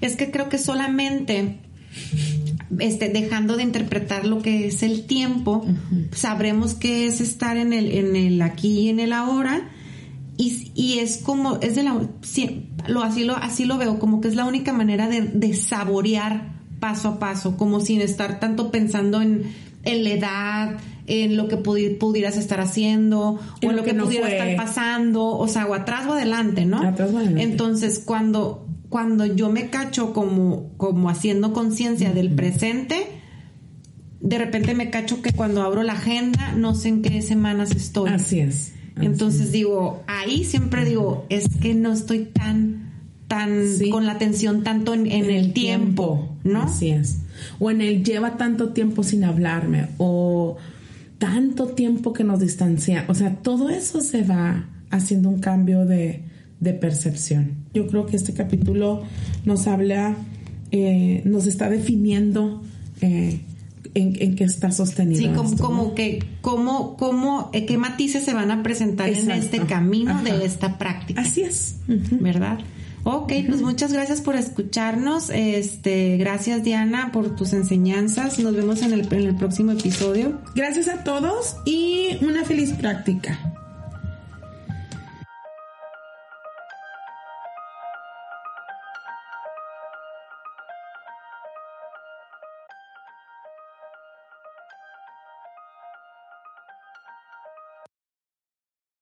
Es 0.00 0.16
que 0.16 0.32
creo 0.32 0.48
que 0.48 0.58
solamente 0.58 1.60
este, 2.78 3.08
dejando 3.08 3.56
de 3.56 3.62
interpretar 3.62 4.26
lo 4.26 4.40
que 4.40 4.68
es 4.68 4.82
el 4.82 5.06
tiempo, 5.06 5.64
sabremos 6.12 6.74
que 6.74 7.06
es 7.06 7.20
estar 7.20 7.56
en 7.56 7.72
el, 7.72 7.90
en 7.90 8.16
el 8.16 8.42
aquí 8.42 8.80
y 8.80 8.88
en 8.88 9.00
el 9.00 9.12
ahora. 9.12 9.70
Y, 10.36 10.72
y 10.74 10.98
es 10.98 11.18
como, 11.18 11.56
es 11.60 11.76
de 11.76 11.84
la, 11.84 11.92
lo, 12.88 13.02
así, 13.02 13.24
lo, 13.24 13.36
así 13.36 13.64
lo 13.64 13.78
veo, 13.78 13.98
como 13.98 14.20
que 14.20 14.28
es 14.28 14.34
la 14.34 14.44
única 14.46 14.72
manera 14.72 15.08
de, 15.08 15.54
saborear 15.54 16.54
paso 16.80 17.08
a 17.08 17.18
paso, 17.18 17.56
como 17.56 17.80
sin 17.80 18.00
estar 18.00 18.40
tanto 18.40 18.70
pensando 18.70 19.22
en, 19.22 19.44
en 19.84 20.04
la 20.04 20.10
edad, 20.10 20.76
en 21.06 21.36
lo 21.36 21.48
que 21.48 21.56
pudieras 21.56 22.36
estar 22.36 22.60
haciendo, 22.60 23.20
o 23.20 23.40
en 23.60 23.76
lo, 23.76 23.84
que, 23.84 23.94
pudiera 23.94 24.28
estar 24.28 24.56
pasando, 24.56 25.24
o 25.24 25.48
sea, 25.48 25.66
o 25.66 25.74
atrás 25.74 26.06
o 26.06 26.12
adelante, 26.14 26.64
¿no? 26.64 26.82
Entonces, 27.36 28.02
cuando, 28.04 28.63
cuando 28.94 29.26
yo 29.26 29.50
me 29.50 29.70
cacho 29.70 30.12
como, 30.12 30.70
como 30.76 31.10
haciendo 31.10 31.52
conciencia 31.52 32.12
del 32.12 32.32
presente, 32.32 33.08
de 34.20 34.38
repente 34.38 34.72
me 34.72 34.88
cacho 34.90 35.20
que 35.20 35.32
cuando 35.32 35.62
abro 35.62 35.82
la 35.82 35.94
agenda 35.94 36.52
no 36.52 36.76
sé 36.76 36.90
en 36.90 37.02
qué 37.02 37.20
semanas 37.20 37.72
estoy. 37.72 38.10
Así 38.10 38.38
es. 38.38 38.72
Entonces 39.00 39.50
digo, 39.50 40.04
ahí 40.06 40.44
siempre 40.44 40.84
digo, 40.84 41.26
es 41.28 41.48
que 41.60 41.74
no 41.74 41.92
estoy 41.92 42.26
tan, 42.26 42.92
tan, 43.26 43.64
con 43.90 44.06
la 44.06 44.12
atención 44.12 44.62
tanto 44.62 44.94
en, 44.94 45.08
el, 45.10 45.52
tiempo, 45.52 46.36
¿no? 46.44 46.62
Así 46.62 46.90
es. 46.90 47.18
O 47.58 47.72
en 47.72 47.80
el 47.80 48.04
lleva 48.04 48.36
tanto 48.36 48.68
tiempo 48.68 49.02
sin 49.02 49.24
hablarme, 49.24 49.88
o 49.98 50.56
tanto 51.18 51.66
tiempo 51.66 52.12
que 52.12 52.22
nos 52.22 52.38
distancia. 52.38 53.06
O 53.08 53.14
sea, 53.16 53.34
todo 53.42 53.70
eso 53.70 54.00
se 54.00 54.22
va 54.22 54.68
haciendo 54.90 55.30
un 55.30 55.40
cambio 55.40 55.84
de, 55.84 56.22
de 56.60 56.72
percepción. 56.72 57.66
Yo 57.74 57.86
creo 57.86 58.06
que 58.06 58.16
este 58.16 58.32
capítulo 58.32 59.02
nos 59.44 59.66
habla, 59.66 60.16
eh, 60.70 61.22
nos 61.24 61.46
está 61.46 61.68
definiendo 61.68 62.62
eh, 63.00 63.40
en, 63.94 64.34
qué 64.34 64.44
está 64.44 64.72
sostenido. 64.72 65.20
Sí, 65.20 65.56
como, 65.58 65.94
que, 65.94 66.24
cómo, 66.40 66.96
cómo, 66.96 67.50
eh, 67.52 67.66
qué 67.66 67.78
matices 67.78 68.24
se 68.24 68.34
van 68.34 68.50
a 68.50 68.62
presentar 68.62 69.08
en 69.08 69.30
este 69.30 69.60
camino 69.60 70.22
de 70.22 70.44
esta 70.44 70.78
práctica. 70.78 71.20
Así 71.20 71.42
es. 71.42 71.76
¿Verdad? 71.86 72.58
Ok, 73.04 73.32
pues 73.46 73.60
muchas 73.60 73.92
gracias 73.92 74.22
por 74.22 74.34
escucharnos. 74.34 75.28
Este, 75.28 76.16
gracias 76.16 76.64
Diana 76.64 77.12
por 77.12 77.36
tus 77.36 77.52
enseñanzas. 77.52 78.38
Nos 78.38 78.56
vemos 78.56 78.80
en 78.80 78.94
el, 78.94 79.12
en 79.12 79.28
el 79.28 79.36
próximo 79.36 79.72
episodio. 79.72 80.40
Gracias 80.54 80.88
a 80.88 81.04
todos 81.04 81.56
y 81.66 82.16
una 82.22 82.44
feliz 82.44 82.72
práctica. 82.72 83.63